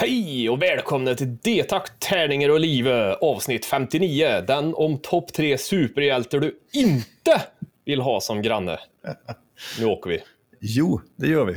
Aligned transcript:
Hej 0.00 0.50
och 0.50 0.62
välkomna 0.62 1.14
till 1.14 1.36
D-takt, 1.36 2.00
tärningar 2.00 2.48
och 2.48 2.60
livet 2.60 3.18
avsnitt 3.20 3.64
59. 3.64 4.44
Den 4.46 4.74
om 4.74 4.98
topp 4.98 5.32
tre 5.32 5.58
superhjältar 5.58 6.40
du 6.40 6.60
inte 6.72 7.42
vill 7.84 8.00
ha 8.00 8.20
som 8.20 8.42
granne. 8.42 8.78
Nu 9.80 9.86
åker 9.86 10.10
vi. 10.10 10.22
Jo, 10.60 11.00
det 11.16 11.26
gör 11.26 11.44
vi. 11.44 11.56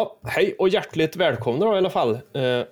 Ha, 0.00 0.18
hej 0.22 0.54
och 0.58 0.68
hjärtligt 0.68 1.16
välkomna 1.16 1.66
då 1.66 1.74
i 1.74 1.78
alla 1.78 1.90
fall 1.90 2.10
eh, 2.14 2.62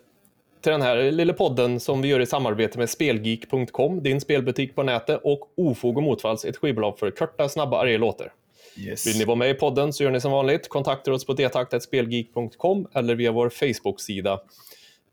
till 0.61 0.73
den 0.73 0.83
här 0.83 1.13
lilla 1.13 1.33
podden 1.33 1.81
som 1.81 2.03
vi 2.03 2.09
gör 2.09 2.21
i 2.21 2.27
samarbete 2.27 2.79
med 2.79 2.91
Spelgeek.com, 2.91 4.03
din 4.03 4.21
spelbutik 4.21 4.75
på 4.75 4.83
nätet 4.83 5.21
och 5.25 5.53
Ofog 5.57 5.97
och 5.97 6.03
Motvalls, 6.03 6.45
ett 6.45 6.57
skivbolag 6.57 6.99
för 6.99 7.11
korta, 7.11 7.49
snabba, 7.49 7.81
arga 7.81 7.99
låtar. 7.99 8.33
Yes. 8.77 9.07
Vill 9.07 9.19
ni 9.19 9.25
vara 9.25 9.37
med 9.37 9.51
i 9.51 9.55
podden 9.55 9.93
så 9.93 10.05
gör 10.05 10.11
ni 10.11 10.21
som 10.21 10.33
vanligt. 10.33 10.69
Kontakta 10.69 11.13
oss 11.13 11.27
på 11.27 11.33
detaktetspelgeek.com 11.33 12.89
eller 12.95 13.15
via 13.15 13.33
vår 13.33 13.49
Facebook-sida. 13.49 14.41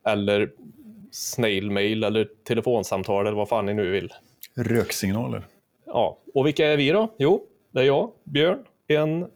Eller 0.08 0.52
snailmail 1.12 2.04
eller 2.04 2.28
telefonsamtal 2.48 3.28
eller 3.28 3.38
vad 3.38 3.50
fan 3.50 3.66
ni 3.66 3.74
nu 3.74 3.92
vill. 3.92 4.14
Röksignaler. 4.56 5.42
Ja, 5.86 6.18
och 6.34 6.48
vilka 6.48 6.68
är 6.68 6.78
vi 6.78 6.90
då? 6.90 7.14
Jo, 7.18 7.44
det 7.72 7.80
är 7.80 7.86
jag, 7.86 8.12
Björn, 8.24 8.66
en 8.88 9.28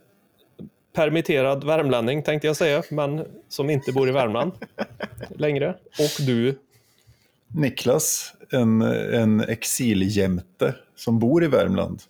permitterad 1.00 1.64
värmlänning 1.64 2.24
tänkte 2.24 2.48
jag 2.48 2.56
säga, 2.56 2.84
men 2.92 3.26
som 3.50 3.70
inte 3.70 3.92
bor 3.92 4.10
i 4.10 4.12
Värmland 4.12 4.52
längre. 5.30 5.70
Och 6.00 6.26
du, 6.26 6.60
Niklas, 7.48 8.34
en, 8.52 8.82
en 8.82 9.42
exiljämte 9.42 10.76
som 10.96 11.20
bor 11.20 11.44
i 11.44 11.48
Värmland. 11.48 12.02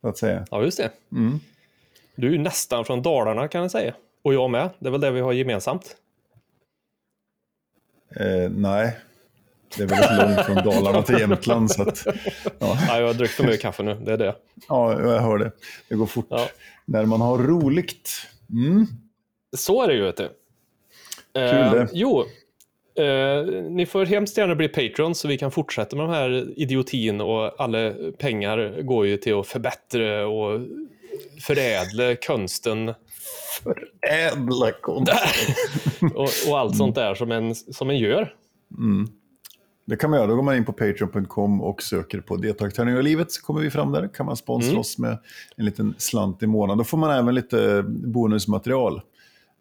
Så 0.00 0.08
att 0.08 0.18
säga. 0.18 0.46
ja 0.50 0.62
just 0.62 0.78
det. 0.78 0.90
Mm. 1.12 1.40
Du 2.14 2.26
är 2.26 2.32
ju 2.32 2.38
nästan 2.38 2.84
från 2.84 3.02
Dalarna 3.02 3.48
kan 3.48 3.62
jag 3.62 3.70
säga. 3.70 3.94
Och 4.22 4.34
jag 4.34 4.50
med, 4.50 4.70
det 4.78 4.88
är 4.88 4.92
väl 4.92 5.00
det 5.00 5.10
vi 5.10 5.20
har 5.20 5.32
gemensamt. 5.32 5.96
Eh, 8.16 8.50
nej, 8.50 8.96
det 9.76 9.82
är 9.82 9.86
väldigt 9.86 10.36
långt 10.36 10.46
från 10.46 10.74
Dalarna 10.74 11.02
till 11.02 11.18
Jämtland. 11.18 11.70
Så 11.70 11.82
att, 11.82 12.06
ja, 12.58 12.78
Nej, 12.88 13.00
jag 13.00 13.06
har 13.06 13.14
druckit 13.14 13.36
för 13.36 13.44
mycket 13.44 13.60
kaffe 13.62 13.82
nu, 13.82 13.94
det 13.94 14.12
är 14.12 14.16
det. 14.16 14.34
ja, 14.68 14.92
jag 15.02 15.20
hör 15.20 15.38
det. 15.38 15.52
Det 15.88 15.94
går 15.94 16.06
fort 16.06 16.26
Ja. 16.30 16.48
när 16.84 17.04
man 17.04 17.20
har 17.20 17.38
roligt. 17.38 18.10
Mm. 18.50 18.86
Så 19.56 19.82
är 19.82 19.88
det 19.88 19.94
ju, 19.94 20.02
vet 20.02 20.16
du. 20.16 20.24
Eh, 21.40 21.50
Kul 21.50 21.78
det. 21.78 21.88
Jo, 21.92 22.24
eh, 22.98 23.44
ni 23.70 23.86
får 23.86 24.06
hemskt 24.06 24.38
gärna 24.38 24.54
bli 24.54 24.68
Patreon 24.68 25.14
så 25.14 25.28
vi 25.28 25.38
kan 25.38 25.50
fortsätta 25.50 25.96
med 25.96 26.04
de 26.08 26.12
här 26.12 26.52
idiotin 26.56 27.20
och 27.20 27.60
alla 27.60 27.92
pengar 28.18 28.82
går 28.82 29.06
ju 29.06 29.16
till 29.16 29.34
att 29.38 29.46
förbättra 29.46 30.26
och 30.26 30.60
förädla 31.40 32.16
konsten 32.26 32.94
Ädla 34.10 34.72
konst. 34.82 35.12
och, 36.14 36.28
och 36.48 36.58
allt 36.58 36.76
sånt 36.76 36.94
där 36.94 37.14
som 37.14 37.32
en, 37.32 37.54
som 37.54 37.90
en 37.90 37.98
gör. 37.98 38.34
Mm. 38.78 39.08
Det 39.88 39.96
kan 39.96 40.10
man 40.10 40.18
göra. 40.18 40.26
Då 40.28 40.36
går 40.36 40.42
man 40.42 40.56
in 40.56 40.64
på 40.64 40.72
patreon.com 40.72 41.62
och 41.62 41.82
söker 41.82 42.20
på 42.20 42.36
Deltagartärning 42.36 42.96
och 42.96 43.02
livet 43.02 43.32
så 43.32 43.42
kommer 43.42 43.60
vi 43.60 43.70
fram 43.70 43.92
där. 43.92 44.08
kan 44.08 44.26
man 44.26 44.36
sponsra 44.36 44.68
Mm. 44.68 44.80
oss 44.80 44.98
med 44.98 45.18
en 45.56 45.64
liten 45.64 45.94
slant 45.98 46.42
i 46.42 46.46
månaden. 46.46 46.78
Då 46.78 46.84
får 46.84 46.98
man 46.98 47.10
även 47.18 47.34
lite 47.34 47.84
bonusmaterial. 47.88 49.00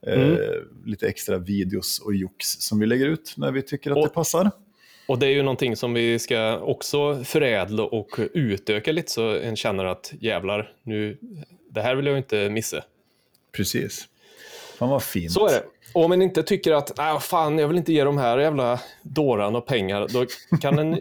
Mm. 0.07 0.31
Eh, 0.31 0.37
lite 0.85 1.07
extra 1.07 1.37
videos 1.37 1.99
och 1.99 2.15
jox 2.15 2.45
som 2.47 2.79
vi 2.79 2.85
lägger 2.85 3.05
ut 3.07 3.33
när 3.37 3.51
vi 3.51 3.61
tycker 3.61 3.91
att 3.91 3.97
Och- 3.97 4.03
det 4.03 4.09
passar. 4.09 4.51
Och 5.07 5.19
det 5.19 5.25
är 5.27 5.31
ju 5.31 5.43
någonting 5.43 5.75
som 5.75 5.93
vi 5.93 6.19
ska 6.19 6.57
också 6.59 7.23
förädla 7.23 7.83
och 7.83 8.19
utöka 8.33 8.91
lite 8.91 9.11
så 9.11 9.35
en 9.35 9.55
känner 9.55 9.85
att 9.85 10.13
jävlar, 10.19 10.71
nu, 10.83 11.17
det 11.69 11.81
här 11.81 11.95
vill 11.95 12.05
jag 12.05 12.17
inte 12.17 12.49
missa. 12.49 12.83
Precis. 13.51 14.07
Fan 14.77 14.89
vad 14.89 15.03
fint. 15.03 15.31
Så 15.31 15.47
är 15.47 15.51
det. 15.51 15.63
Och 15.95 16.05
om 16.05 16.11
en 16.11 16.21
inte 16.21 16.43
tycker 16.43 16.73
att 16.73 16.97
nej, 16.97 17.19
fan, 17.19 17.57
jag 17.57 17.67
vill 17.67 17.77
inte 17.77 17.93
ge 17.93 18.03
de 18.03 18.17
här 18.17 18.37
jävla 18.37 18.79
dårarna 19.01 19.61
pengar, 19.61 20.07
då 20.13 20.25
kan 20.61 20.75
den 20.75 20.99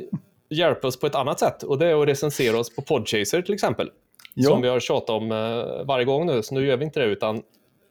hjälpa 0.51 0.89
oss 0.89 1.01
på 1.01 1.07
ett 1.07 1.15
annat 1.15 1.41
sätt. 1.41 1.63
Och 1.63 1.79
det 1.79 1.87
är 1.87 2.03
att 2.03 2.09
recensera 2.09 2.59
oss 2.59 2.77
på 2.77 2.83
Podchaser 2.83 3.43
till 3.43 3.55
exempel. 3.55 3.91
Ja. 4.35 4.51
Som 4.51 4.63
vi 4.63 4.69
har 4.69 4.81
tjatat 4.81 5.11
om 5.11 5.33
eh, 5.33 5.87
varje 5.87 6.05
gång 6.05 6.27
nu, 6.27 6.43
så 6.43 6.55
nu 6.55 6.67
gör 6.67 6.77
vi 6.77 6.85
inte 6.85 7.01
det, 7.01 7.07
utan 7.07 7.43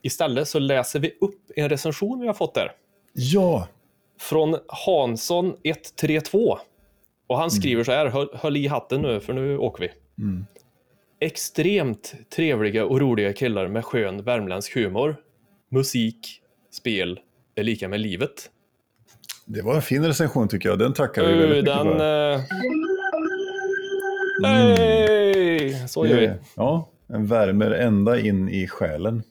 istället 0.02 0.48
så 0.48 0.60
läser 0.60 1.00
vi 1.00 1.18
upp 1.22 1.52
en 1.56 1.70
recension 1.70 2.20
vi 2.20 2.28
har 2.28 2.34
fått 2.34 2.54
där. 2.54 2.72
Ja, 3.14 3.68
Från 4.20 4.58
Hansson 4.68 5.54
132. 5.64 6.58
Och 7.28 7.38
han 7.38 7.52
skriver 7.52 7.84
så 7.84 7.92
här, 7.92 8.06
höll, 8.06 8.30
höll 8.34 8.58
i 8.58 8.68
hatten 8.68 9.02
nu, 9.02 9.20
för 9.20 9.34
nu 9.34 9.58
åker 9.58 9.84
vi. 9.84 9.92
Mm. 10.24 10.46
Extremt 11.20 12.14
trevliga 12.36 12.86
och 12.86 13.00
roliga 13.00 13.34
killar 13.34 13.68
med 13.68 13.86
skön 13.86 14.24
värmländsk 14.24 14.76
humor. 14.76 15.16
Musik, 15.70 16.43
spel 16.74 17.20
är 17.56 17.64
lika 17.64 17.88
med 17.88 18.00
livet. 18.00 18.50
det 19.46 19.62
var 19.62 19.76
en 19.76 19.82
fin 19.82 20.06
recension 20.06 20.48
tycker 20.48 20.70
jag. 20.70 20.80
Den 20.80 20.94
tackar 20.94 21.26
vi 21.26 21.34
väldigt 21.34 21.50
mycket 21.50 21.66
den... 21.66 21.98
för. 21.98 22.34
Uh... 22.36 22.42
Hej! 24.46 25.88
Så 25.88 26.06
gör 26.06 26.20
vi. 26.20 26.32
Ja, 26.56 26.90
en 27.08 27.28
värmer 27.28 27.72
ända 27.72 28.20
in 28.20 28.50
i 28.50 28.68
själen. 28.68 29.24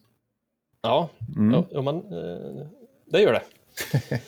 Ja, 0.83 1.09
Mm. 1.37 1.63
ja, 1.71 1.83
men, 1.83 1.97
eh, 1.97 2.67
det 3.11 3.21
gör 3.23 3.33
det. 3.33 3.43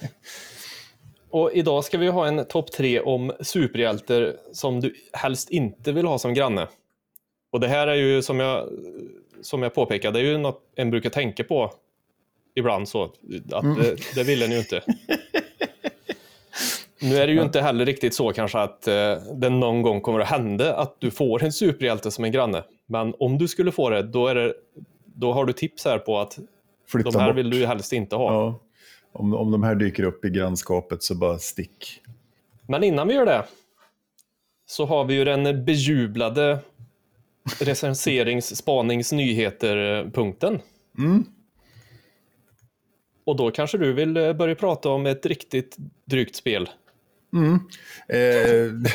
Och 1.30 1.50
idag 1.52 1.84
ska 1.84 1.98
vi 1.98 2.08
ha 2.08 2.26
en 2.26 2.44
topp 2.44 2.72
tre 2.72 3.00
om 3.00 3.32
superhjältar 3.40 4.36
som 4.52 4.80
du 4.80 4.94
helst 5.12 5.50
inte 5.50 5.92
vill 5.92 6.06
ha 6.06 6.18
som 6.18 6.34
granne. 6.34 6.68
Och 7.52 7.60
det 7.60 7.68
här 7.68 7.86
är 7.86 7.94
ju 7.94 8.22
som 8.22 8.40
jag, 8.40 8.68
som 9.42 9.62
jag 9.62 9.74
påpekade, 9.74 10.18
det 10.18 10.26
är 10.26 10.30
ju 10.30 10.38
något 10.38 10.62
en 10.76 10.90
brukar 10.90 11.10
tänka 11.10 11.44
på 11.44 11.72
ibland 12.54 12.88
så. 12.88 13.04
Att 13.52 13.64
Mm. 13.64 13.74
det, 13.78 13.96
det 14.14 14.22
vill 14.22 14.42
en 14.42 14.50
ju 14.50 14.58
inte. 14.58 14.82
Nu 17.00 17.16
är 17.16 17.26
det 17.26 17.32
ju 17.32 17.42
inte 17.42 17.60
heller 17.60 17.86
riktigt 17.86 18.14
så 18.14 18.32
kanske 18.32 18.58
att 18.58 18.88
eh, 18.88 19.16
det 19.34 19.48
någon 19.50 19.82
gång 19.82 20.00
kommer 20.00 20.20
att 20.20 20.28
hända 20.28 20.76
att 20.76 20.96
du 21.00 21.10
får 21.10 21.42
en 21.44 21.52
superhjälte 21.52 22.10
som 22.10 22.24
en 22.24 22.32
granne. 22.32 22.62
Men 22.86 23.14
om 23.18 23.38
du 23.38 23.48
skulle 23.48 23.72
få 23.72 23.90
det, 23.90 24.02
då, 24.02 24.26
är 24.26 24.34
det, 24.34 24.54
då 25.04 25.32
har 25.32 25.44
du 25.44 25.52
tips 25.52 25.84
här 25.84 25.98
på 25.98 26.18
att 26.20 26.38
Flytta 26.88 27.10
de 27.10 27.18
här 27.18 27.28
bort. 27.28 27.36
vill 27.36 27.50
du 27.50 27.56
ju 27.56 27.66
helst 27.66 27.92
inte 27.92 28.16
ha. 28.16 28.32
Ja. 28.32 28.60
Om, 29.12 29.34
om 29.34 29.50
de 29.50 29.62
här 29.62 29.74
dyker 29.74 30.02
upp 30.02 30.24
i 30.24 30.30
grannskapet 30.30 31.02
så 31.02 31.14
bara 31.14 31.38
stick. 31.38 32.00
Men 32.68 32.84
innan 32.84 33.08
vi 33.08 33.14
gör 33.14 33.26
det 33.26 33.44
så 34.66 34.86
har 34.86 35.04
vi 35.04 35.14
ju 35.14 35.24
den 35.24 35.64
bejublade 35.64 36.58
recenserings, 37.60 38.56
spanings, 38.56 39.12
nyheter-punkten. 39.12 40.60
Mm. 40.98 41.24
Och 43.24 43.36
då 43.36 43.50
kanske 43.50 43.78
du 43.78 43.92
vill 43.92 44.16
eh, 44.16 44.32
börja 44.32 44.54
prata 44.54 44.88
om 44.88 45.06
ett 45.06 45.26
riktigt 45.26 45.76
drygt 46.04 46.36
spel. 46.36 46.68
Mm. 47.34 47.58
Eh, 48.08 48.90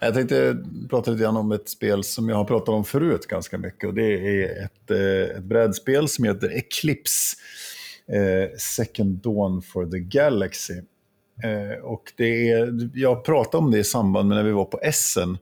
jag 0.00 0.14
tänkte 0.14 0.56
prata 0.90 1.10
lite 1.10 1.22
grann 1.22 1.36
om 1.36 1.52
ett 1.52 1.68
spel 1.68 2.04
som 2.04 2.28
jag 2.28 2.36
har 2.36 2.44
pratat 2.44 2.68
om 2.68 2.84
förut 2.84 3.26
ganska 3.26 3.58
mycket. 3.58 3.88
Och 3.88 3.94
det 3.94 4.02
är 4.04 4.64
ett, 4.64 4.90
eh, 4.90 5.36
ett 5.36 5.44
brädspel 5.44 6.08
som 6.08 6.24
heter 6.24 6.56
Eclipse. 6.56 7.36
Eh, 8.12 8.56
Second 8.58 9.16
Dawn 9.16 9.62
for 9.62 9.86
the 9.86 9.98
Galaxy. 9.98 10.80
Eh, 11.44 11.84
och 11.84 12.12
det 12.16 12.50
är, 12.50 12.90
jag 12.94 13.24
pratade 13.24 13.64
om 13.64 13.70
det 13.70 13.78
i 13.78 13.84
samband 13.84 14.28
med 14.28 14.36
när 14.36 14.44
vi 14.44 14.52
var 14.52 14.64
på 14.64 14.78
Essen. 14.78 15.38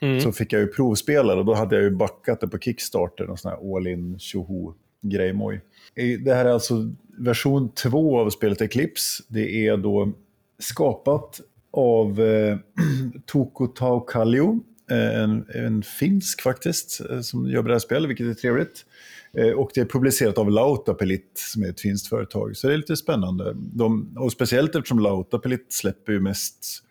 Mm. 0.00 0.20
Så 0.20 0.32
fick 0.32 0.52
jag 0.52 0.60
ju 0.60 0.66
provspela 0.66 1.34
och 1.34 1.44
då 1.44 1.54
hade 1.54 1.76
jag 1.76 1.82
ju 1.82 1.90
backat 1.90 2.40
det 2.40 2.48
på 2.48 2.58
Kickstarter. 2.58 3.24
Någon 3.24 3.38
sån 3.38 3.50
här 3.50 3.76
all-in 3.76 4.18
tjoho 4.18 4.74
grejmoj. 5.02 5.60
Det 5.94 6.34
här 6.34 6.44
är 6.44 6.50
alltså 6.50 6.92
version 7.18 7.72
2 7.72 8.18
av 8.18 8.30
spelet 8.30 8.60
Eclipse. 8.60 9.22
Det 9.28 9.66
är 9.66 9.76
då 9.76 10.12
skapat 10.58 11.40
av 11.70 12.20
eh, 12.20 12.58
Toko 13.26 13.66
Tau 13.66 14.00
Kallio, 14.00 14.60
eh, 14.90 15.22
en, 15.22 15.46
en 15.54 15.82
finsk 15.82 16.42
faktiskt, 16.42 17.00
eh, 17.10 17.20
som 17.20 17.50
gör 17.50 17.62
det 17.62 17.72
här 17.72 17.78
spelet, 17.78 18.10
vilket 18.10 18.26
är 18.26 18.34
trevligt. 18.34 18.84
Eh, 19.32 19.50
och 19.50 19.70
det 19.74 19.80
är 19.80 19.84
publicerat 19.84 20.38
av 20.38 20.50
Lautapelit, 20.50 21.32
som 21.34 21.62
är 21.62 21.68
ett 21.68 21.80
finskt 21.80 22.08
företag. 22.08 22.56
Så 22.56 22.66
det 22.66 22.72
är 22.72 22.78
lite 22.78 22.96
spännande. 22.96 23.52
De, 23.54 24.16
och 24.18 24.32
speciellt 24.32 24.74
eftersom 24.74 24.98
Lautapelit 24.98 25.72
släpper 25.72 26.12
ju 26.12 26.20
mest 26.20 26.82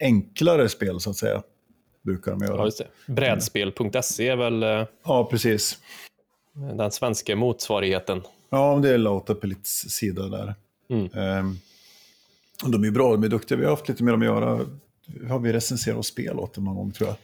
enklare 0.00 0.68
spel, 0.68 1.00
så 1.00 1.10
att 1.10 1.16
säga. 1.16 1.42
Brukar 2.02 2.30
de 2.30 2.40
göra. 2.40 2.70
Ja. 2.78 2.84
Brädspel.se 3.06 4.28
är 4.28 4.36
väl 4.36 4.86
Ja, 5.04 5.28
precis. 5.30 5.78
Den 6.52 6.90
svenska 6.90 7.36
motsvarigheten. 7.36 8.22
Ja, 8.50 8.78
det 8.82 8.90
är 8.90 8.98
Lautapelits 8.98 9.70
sida 9.70 10.28
där. 10.28 10.54
Mm. 10.90 11.10
Ehm, 11.14 11.58
de 12.64 12.84
är 12.84 12.90
bra, 12.90 13.12
de 13.12 13.24
är 13.24 13.28
duktiga. 13.28 13.58
Vi 13.58 13.64
har 13.64 13.70
haft 13.70 13.88
lite 13.88 14.04
med 14.04 14.14
dem 14.14 14.20
att 14.20 14.26
göra. 14.26 14.66
Har 15.28 15.38
vi 15.38 15.52
recenserat 15.52 16.06
spel 16.06 16.38
åt 16.38 16.54
dem 16.54 16.64
någon 16.64 16.76
gång 16.76 16.92
tror 16.92 17.08
jag. 17.08 17.16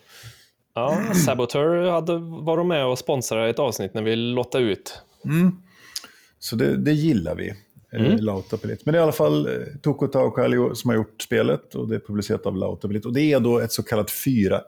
Ja, 0.75 1.15
Saboteur 1.15 1.91
hade 1.91 2.19
varit 2.19 2.67
med 2.67 2.87
och 2.87 2.99
sponsrat 2.99 3.51
ett 3.51 3.59
avsnitt 3.59 3.95
när 3.95 4.03
vi 4.03 4.17
lottade 4.17 4.65
ut. 4.65 5.01
Så 6.39 6.57
det, 6.57 6.77
det 6.77 6.93
gillar 6.93 7.35
vi. 7.35 7.55
Mm. 7.93 8.07
Mm. 8.07 8.25
Lautapelit. 8.25 8.87
Men 8.87 8.93
det 8.93 8.99
är 8.99 9.01
i 9.01 9.03
alla 9.03 9.13
fall 9.13 9.47
eh, 9.47 9.53
Toko 9.83 10.07
Taukallio 10.07 10.75
som 10.75 10.91
har 10.91 10.97
gjort 10.97 11.23
spelet 11.23 11.75
och 11.75 11.89
det 11.89 11.95
är 11.95 12.01
publicerat 12.01 12.47
av 12.47 12.57
Lautapelit. 12.57 13.07
Och 13.07 13.13
det 13.13 13.33
är 13.33 13.41
då 13.41 13.59
ett 13.59 13.73
så 13.73 13.83
kallat 13.83 14.11
4X. 14.11 14.61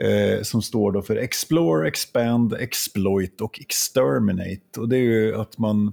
Eh, 0.00 0.42
som 0.42 0.62
står 0.62 0.92
då 0.92 1.02
för 1.02 1.16
Explore, 1.16 1.88
Expand, 1.88 2.54
Exploit 2.54 3.40
och 3.40 3.60
Exterminate. 3.60 4.80
Och 4.80 4.88
det 4.88 4.96
är 4.96 5.02
ju 5.02 5.36
att 5.36 5.58
man 5.58 5.92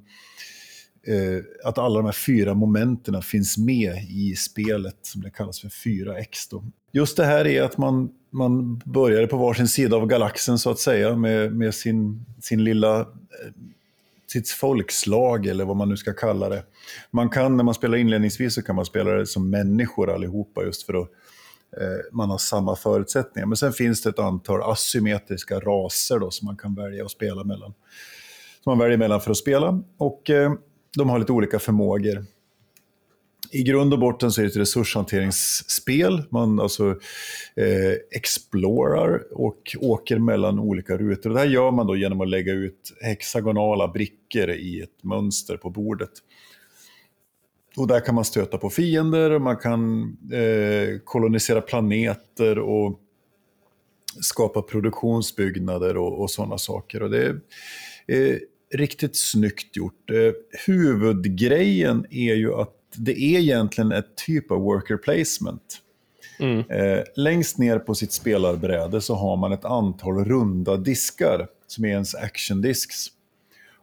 eh, 1.07 1.44
att 1.63 1.78
alla 1.78 1.96
de 1.96 2.06
här 2.06 2.12
fyra 2.12 2.54
momenten 2.54 3.22
finns 3.22 3.57
med 3.57 4.04
i 4.10 4.36
spelet 4.36 4.98
som 5.02 5.22
det 5.22 5.30
kallas 5.30 5.62
för 5.62 5.69
4X. 5.69 6.48
Då. 6.52 6.63
Just 6.92 7.18
det 7.18 7.25
här 7.25 7.48
är 7.48 7.63
att 7.63 7.78
man, 7.78 8.10
man 8.30 8.78
började 8.86 9.28
på 9.28 9.38
varsin 9.38 9.68
sida 9.68 9.96
av 9.96 10.08
galaxen 10.08 10.60
så 10.60 10.69
att 10.69 10.80
säga 10.80 11.16
med, 11.16 11.56
med 11.56 11.75
sin, 11.75 12.25
sin 12.42 12.63
lilla 12.63 13.00
eh, 13.00 13.06
sitt 14.28 14.50
folkslag 14.50 15.46
eller 15.46 15.66
vad 15.66 15.75
man 15.75 15.90
nu 15.90 15.98
ska 15.98 16.13
kalla 16.13 16.50
det. 16.50 16.63
Man 17.12 17.30
kan, 17.30 17.58
när 17.58 17.63
man 17.63 17.74
spelar 17.74 17.98
inledningsvis 17.98 18.56
så 18.56 18.62
kan 18.62 18.75
man 18.75 18.86
spela 18.86 19.12
det 19.12 19.25
som 19.25 19.50
människor 19.50 20.13
allihopa 20.13 20.63
just 20.63 20.84
för 20.84 21.01
att 21.01 21.10
Eh, 21.81 22.16
man 22.16 22.30
har 22.30 22.38
samma 22.38 22.75
förutsättningar. 22.75 23.48
Men 23.48 23.57
sen 23.57 23.74
finns 23.74 24.01
det 24.01 24.10
ett 24.10 24.19
antal 24.19 24.62
asymmetriska 24.62 25.60
raser 25.60 26.19
då 26.19 26.31
som 26.31 26.45
man 26.45 26.57
kan 26.57 26.75
välja 26.75 27.06
att 27.06 27.12
spela 27.12 27.44
mellan. 27.44 27.74
Som 28.63 28.72
man 28.72 28.80
väljer 28.80 28.98
mellan 28.98 29.22
för 29.22 29.31
att 29.31 29.38
spela 29.38 29.83
och 29.98 30.30
eh, 30.30 30.54
de 30.98 31.10
har 31.10 31.19
lite 31.19 31.31
olika 31.31 31.60
förmågor. 31.60 32.25
I 33.51 33.63
grund 33.63 33.94
och 33.94 34.00
botten 34.00 34.31
så 34.31 34.42
är 34.42 34.45
det 34.45 34.51
ett 34.51 34.57
resurshanteringsspel. 34.57 36.24
Man 36.30 36.60
alltså 36.60 36.89
eh, 37.56 37.94
explorar 38.12 39.24
och 39.31 39.75
åker 39.80 40.19
mellan 40.19 40.60
olika 40.60 40.98
rutor. 40.98 41.30
Det 41.30 41.39
här 41.39 41.45
gör 41.45 41.72
man 41.72 41.88
då 41.88 41.95
genom 41.95 42.22
att 42.22 42.30
lägga 42.30 42.54
ut 42.54 42.94
hexagonala 43.01 43.88
brickor 43.88 44.50
i 44.50 44.81
ett 44.81 45.04
mönster 45.04 45.57
på 45.57 45.69
bordet. 45.69 46.12
Och 47.77 47.88
där 47.88 48.00
kan 48.00 48.16
man 48.16 48.25
stöta 48.25 48.57
på 48.57 48.69
fiender, 48.69 49.31
och 49.31 49.42
man 49.42 49.57
kan 49.57 50.01
eh, 50.33 51.00
kolonisera 51.04 51.62
planeter 51.62 52.60
och 52.60 53.00
skapa 54.22 54.62
produktionsbyggnader 54.62 55.98
och, 55.98 56.22
och 56.22 56.31
sådana 56.31 56.57
saker. 56.57 57.04
Och 57.04 57.10
det 57.10 57.25
är 57.25 57.42
eh, 58.07 58.38
riktigt 58.74 59.16
snyggt 59.16 59.75
gjort. 59.77 60.10
Eh, 60.10 60.33
huvudgrejen 60.66 62.06
är 62.10 62.33
ju 62.33 62.54
att 62.54 62.72
det 62.95 63.19
är 63.19 63.39
egentligen 63.39 63.92
ett 63.92 64.18
typ 64.18 64.51
av 64.51 64.62
worker 64.62 64.98
placement. 64.98 65.81
Mm. 66.39 66.60
Eh, 66.69 67.04
längst 67.16 67.57
ner 67.57 67.80
på 67.80 67.95
sitt 67.95 68.12
spelarbräde 68.12 69.01
så 69.01 69.16
har 69.16 69.38
man 69.38 69.51
ett 69.51 69.66
antal 69.66 70.25
runda 70.25 70.77
diskar 70.77 71.48
som 71.68 71.86
är 71.86 71.89
ens 71.89 72.16
action 72.16 72.62
disks. 72.62 73.07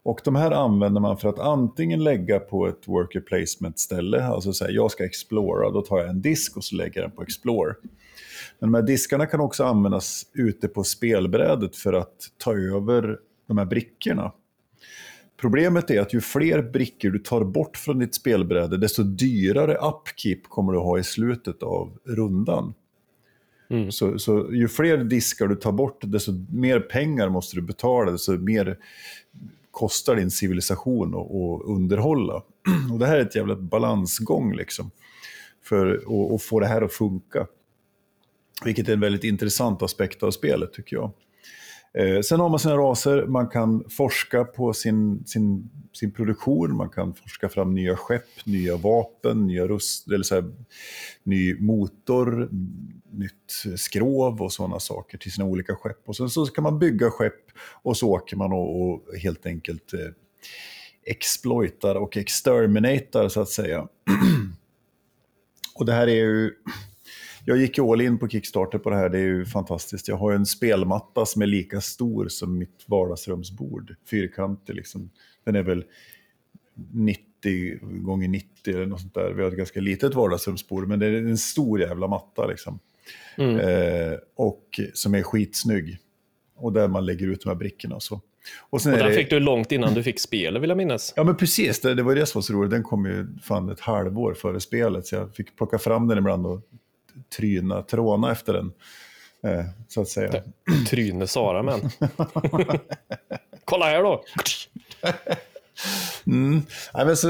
Och 0.05 0.21
de 0.25 0.37
här 0.37 0.51
använder 0.51 1.01
man 1.01 1.19
för 1.19 1.29
att 1.29 1.39
antingen 1.39 2.05
lägga 2.05 2.39
på 2.39 2.67
ett 2.67 2.89
worker 2.89 3.21
placement-ställe, 3.21 4.25
alltså 4.25 4.53
säga 4.53 4.71
jag 4.71 4.91
ska 4.91 5.05
explora, 5.05 5.71
då 5.71 5.83
tar 5.83 5.99
jag 5.99 6.09
en 6.09 6.23
disk 6.23 6.57
och 6.57 6.65
så 6.65 6.77
lägger 6.77 7.01
jag 7.01 7.11
den 7.11 7.17
på 7.17 7.23
explore. 7.23 7.75
Men 8.59 8.73
de 8.73 8.75
här 8.75 8.83
diskarna 8.83 9.27
kan 9.27 9.41
också 9.41 9.65
användas 9.65 10.27
ute 10.35 10.69
på 10.69 10.85
spelbrädet 10.85 11.77
för 11.77 11.93
att 11.93 12.17
ta 12.39 12.55
över 12.55 13.19
de 13.49 13.59
här 13.59 13.65
brickorna. 13.65 14.33
Problemet 15.41 15.91
är 15.91 16.01
att 16.01 16.15
ju 16.15 16.21
fler 16.21 16.63
brickor 16.63 17.11
du 17.11 17.19
tar 17.19 17.45
bort 17.45 17.77
från 17.77 17.99
ditt 17.99 18.15
spelbräde, 18.15 18.77
desto 18.77 19.03
dyrare 19.03 19.75
upkeep 19.75 20.43
kommer 20.49 20.73
du 20.73 20.79
ha 20.79 20.99
i 20.99 21.05
slutet 21.05 21.63
av 21.63 21.99
rundan. 22.05 22.75
Mm. 23.71 23.93
Så, 23.93 24.19
så 24.19 24.49
ju 24.53 24.69
fler 24.69 24.99
diskar 24.99 25.47
du 25.47 25.55
tar 25.55 25.73
bort, 25.73 26.03
desto 26.07 26.33
mer 26.51 26.81
pengar 26.81 27.29
måste 27.29 27.57
du 27.57 27.63
betala, 27.63 28.11
desto 28.11 28.33
mer 28.33 28.79
kostar 29.73 30.17
din 30.17 30.31
civilisation 30.31 31.15
att, 31.15 31.21
att 31.21 31.77
underhålla. 31.77 32.35
Och 32.93 32.99
det 32.99 33.07
här 33.07 33.17
är 33.17 33.21
ett 33.21 33.37
jävla 33.37 33.57
balansgång 33.57 34.55
liksom, 34.55 34.91
för 35.63 35.95
att, 35.95 36.35
att 36.35 36.43
få 36.43 36.61
det 36.61 36.67
här 36.67 36.83
att 36.83 36.93
funka. 36.93 37.47
Vilket 38.65 38.89
är 38.89 38.93
en 38.93 39.01
väldigt 39.01 39.25
intressant 39.25 39.83
aspekt 39.83 40.23
av 40.23 40.31
spelet 40.31 40.73
tycker 40.73 40.97
jag. 40.97 41.13
Eh, 41.95 42.21
sen 42.21 42.41
har 42.41 42.49
man 42.49 42.59
sina 42.59 42.77
raser, 42.77 43.27
man 43.27 43.49
kan 43.49 43.85
forska 43.91 44.45
på 44.45 44.73
sin, 44.73 45.25
sin, 45.27 45.71
sin 45.93 46.11
produktion, 46.11 46.77
man 46.77 46.89
kan 46.89 47.15
forska 47.15 47.49
fram 47.49 47.75
nya 47.75 47.97
skepp, 47.97 48.47
nya 48.47 48.77
vapen, 48.77 49.47
nya 49.47 49.67
rust, 49.67 50.09
eller 50.09 50.23
så 50.23 50.35
här, 50.35 50.45
ny 51.23 51.61
motor, 51.61 52.49
nytt 53.13 53.81
skrov 53.81 54.43
och 54.43 54.53
sådana 54.53 54.81
saker 54.81 55.19
till 55.19 55.33
sina 55.33 55.45
olika 55.47 55.75
skepp. 55.75 56.09
Och 56.09 56.17
sen 56.17 56.31
så 56.31 56.47
kan 56.47 56.65
man 56.65 56.79
bygga 56.79 57.11
skepp 57.11 57.51
och 57.83 57.97
så 57.97 58.09
åker 58.09 58.37
man 58.37 58.53
och, 58.53 58.83
och 58.83 59.17
helt 59.17 59.47
enkelt 59.47 59.95
eh, 59.95 60.11
exploitar 61.05 61.95
och 61.95 62.17
exterminatar 62.17 63.29
så 63.29 63.41
att 63.41 63.49
säga. 63.49 63.89
och 65.75 65.87
det 65.87 65.93
här 65.93 66.07
är 66.07 66.15
ju 66.15 66.51
jag 67.45 67.59
gick 67.59 67.79
all 67.79 68.01
in 68.01 68.19
på 68.19 68.29
Kickstarter 68.29 68.79
på 68.79 68.91
det 68.91 68.97
här, 68.97 69.09
det 69.09 69.19
är 69.19 69.23
ju 69.23 69.45
fantastiskt. 69.45 70.09
Jag 70.09 70.17
har 70.17 70.33
en 70.33 70.47
spelmatta 70.47 71.27
som 71.27 71.43
är 71.43 71.47
lika 71.47 71.81
stor 71.81 72.29
som 72.29 72.59
mitt 72.59 72.85
vardagsrumsbord, 72.87 73.95
fyrkantig 74.11 74.75
liksom. 74.75 75.11
Den 75.45 75.57
är 75.57 75.63
väl 75.63 75.85
90 76.93 77.79
gånger 77.81 78.29
90 78.29 78.75
eller 78.75 78.87
något 78.87 79.01
sånt 79.01 79.15
där. 79.15 79.33
Vi 79.33 79.43
har 79.43 79.51
ett 79.51 79.57
ganska 79.57 79.81
litet 79.81 80.15
vardagsrumsbord, 80.15 80.89
men 80.89 80.99
det 80.99 81.07
är 81.07 81.13
en 81.13 81.39
stor 81.39 81.81
jävla 81.81 82.09
matta 82.09 82.47
liksom. 82.47 82.79
Mm. 83.37 83.61
Eh, 83.61 84.19
och 84.37 84.81
som 84.95 85.15
är 85.15 85.23
skitsnygg. 85.23 85.99
Och 86.57 86.73
där 86.73 86.89
man 86.89 87.07
lägger 87.07 87.27
ut 87.27 87.43
de 87.43 87.49
här 87.49 87.57
brickorna 87.57 87.95
och 87.95 88.03
så. 88.03 88.15
Och 88.15 88.23
Och 88.71 88.81
den 88.81 88.99
det... 88.99 89.15
fick 89.15 89.31
du 89.31 89.41
långt 89.41 89.73
innan 89.73 89.95
du 89.95 90.03
fick 90.03 90.21
spelet 90.21 90.63
vill 90.63 90.71
jag 90.71 90.77
minnas. 90.77 91.13
Ja 91.17 91.25
men 91.25 91.37
precis, 91.37 91.81
det, 91.81 91.95
det 91.95 92.03
var 92.03 92.15
det 92.15 92.27
som 92.27 92.39
var 92.39 92.43
så 92.43 92.53
roligt. 92.53 92.71
Den 92.71 92.83
kom 92.83 93.07
ju 93.07 93.27
fan 93.43 93.69
ett 93.69 93.81
halvår 93.81 94.35
före 94.35 94.61
spelet, 94.61 95.07
så 95.07 95.15
jag 95.15 95.35
fick 95.35 95.57
plocka 95.57 95.79
fram 95.79 96.09
den 96.09 96.19
ibland 96.19 96.47
och 96.47 96.61
tryna, 97.37 97.83
tråna 97.83 98.33
efter 98.33 98.53
den. 98.53 98.73
Eh, 99.45 99.65
så 99.89 100.01
att 100.01 100.09
säga. 100.09 100.43
Tryne 100.91 101.27
Sara 101.27 101.63
men. 101.63 101.81
Kolla 103.65 103.87
här 103.87 104.03
då! 104.03 104.25
Mm. 106.27 106.63
Nej, 106.95 107.07
men 107.07 107.17
så, 107.17 107.29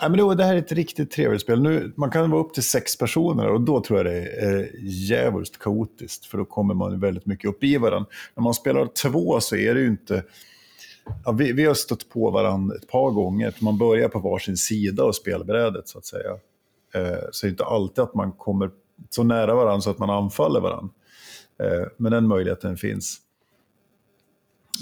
Ja, 0.00 0.08
men 0.08 0.36
det, 0.36 0.44
här 0.44 0.54
är 0.54 0.58
ett 0.58 0.72
riktigt 0.72 1.10
trevligt 1.10 1.42
spel. 1.42 1.62
Nu, 1.62 1.92
man 1.96 2.10
kan 2.10 2.30
vara 2.30 2.40
upp 2.40 2.54
till 2.54 2.62
sex 2.62 2.98
personer 2.98 3.48
och 3.48 3.60
då 3.60 3.80
tror 3.80 3.98
jag 3.98 4.06
det 4.06 4.26
är 4.26 4.70
djävulskt 4.82 5.58
kaotiskt. 5.58 6.26
För 6.26 6.38
då 6.38 6.44
kommer 6.44 6.74
man 6.74 7.00
väldigt 7.00 7.26
mycket 7.26 7.50
upp 7.50 7.64
i 7.64 7.76
varandra. 7.76 8.10
När 8.34 8.42
man 8.42 8.54
spelar 8.54 8.86
två 8.86 9.40
så 9.40 9.56
är 9.56 9.74
det 9.74 9.80
ju 9.80 9.86
inte... 9.86 10.24
Ja, 11.24 11.32
vi, 11.32 11.52
vi 11.52 11.64
har 11.64 11.74
stött 11.74 12.08
på 12.08 12.30
varandra 12.30 12.76
ett 12.76 12.88
par 12.88 13.10
gånger. 13.10 13.54
Man 13.60 13.78
börjar 13.78 14.08
på 14.08 14.18
varsin 14.18 14.56
sida 14.56 15.02
av 15.02 15.12
spelbrädet 15.12 15.88
så 15.88 15.98
att 15.98 16.06
säga. 16.06 16.30
Eh, 16.94 17.18
så 17.32 17.46
det 17.46 17.48
är 17.48 17.50
inte 17.50 17.64
alltid 17.64 18.04
att 18.04 18.14
man 18.14 18.32
kommer 18.32 18.70
så 19.10 19.22
nära 19.22 19.54
varandra 19.54 19.80
så 19.80 19.90
att 19.90 19.98
man 19.98 20.10
anfaller 20.10 20.60
varandra. 20.60 20.94
Eh, 21.62 21.86
men 21.96 22.12
den 22.12 22.28
möjligheten 22.28 22.76
finns. 22.76 23.18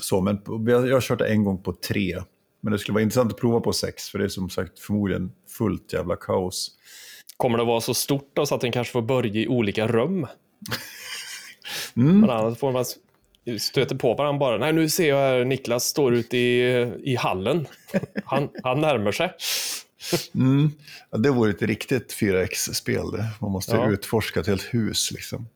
Så, 0.02 0.20
men 0.20 0.42
jag 0.66 0.92
har 0.92 1.00
kört 1.00 1.18
det 1.18 1.26
en 1.26 1.44
gång 1.44 1.62
på 1.62 1.72
tre. 1.72 2.22
Men 2.60 2.72
det 2.72 2.78
skulle 2.78 2.94
vara 2.94 3.02
intressant 3.02 3.32
att 3.32 3.38
prova 3.40 3.60
på 3.60 3.72
sex, 3.72 4.08
för 4.10 4.18
det 4.18 4.24
är 4.24 4.28
som 4.28 4.50
sagt 4.50 4.78
förmodligen 4.78 5.32
fullt 5.58 5.92
jävla 5.92 6.16
kaos. 6.16 6.70
Kommer 7.36 7.58
det 7.58 7.64
vara 7.64 7.80
så 7.80 7.94
stort 7.94 8.30
då 8.34 8.46
så 8.46 8.54
att 8.54 8.60
den 8.60 8.72
kanske 8.72 8.92
får 8.92 9.02
börja 9.02 9.34
i 9.42 9.48
olika 9.48 9.86
rum? 9.86 10.26
Mm. 11.96 12.20
Men 12.20 12.30
annars 12.30 12.58
får 12.58 12.72
man 12.72 12.84
stöter 13.58 13.96
på 13.96 14.14
varandra 14.14 14.38
bara. 14.38 14.58
Nej, 14.58 14.72
nu 14.72 14.88
ser 14.88 15.08
jag 15.08 15.16
här 15.16 15.44
Niklas 15.44 15.84
står 15.84 16.14
ute 16.14 16.36
i, 16.36 16.62
i 17.04 17.16
hallen. 17.16 17.66
Han, 18.24 18.48
han 18.62 18.80
närmar 18.80 19.12
sig. 19.12 19.32
Mm. 20.34 20.70
Ja, 21.10 21.18
det 21.18 21.30
vore 21.30 21.50
ett 21.50 21.62
riktigt 21.62 22.16
4X-spel 22.20 23.10
det. 23.12 23.26
Man 23.40 23.50
måste 23.50 23.76
Ja. 23.76 23.90
utforska 23.90 24.40
ett 24.40 24.46
helt 24.46 24.74
hus 24.74 25.12
liksom. 25.12 25.48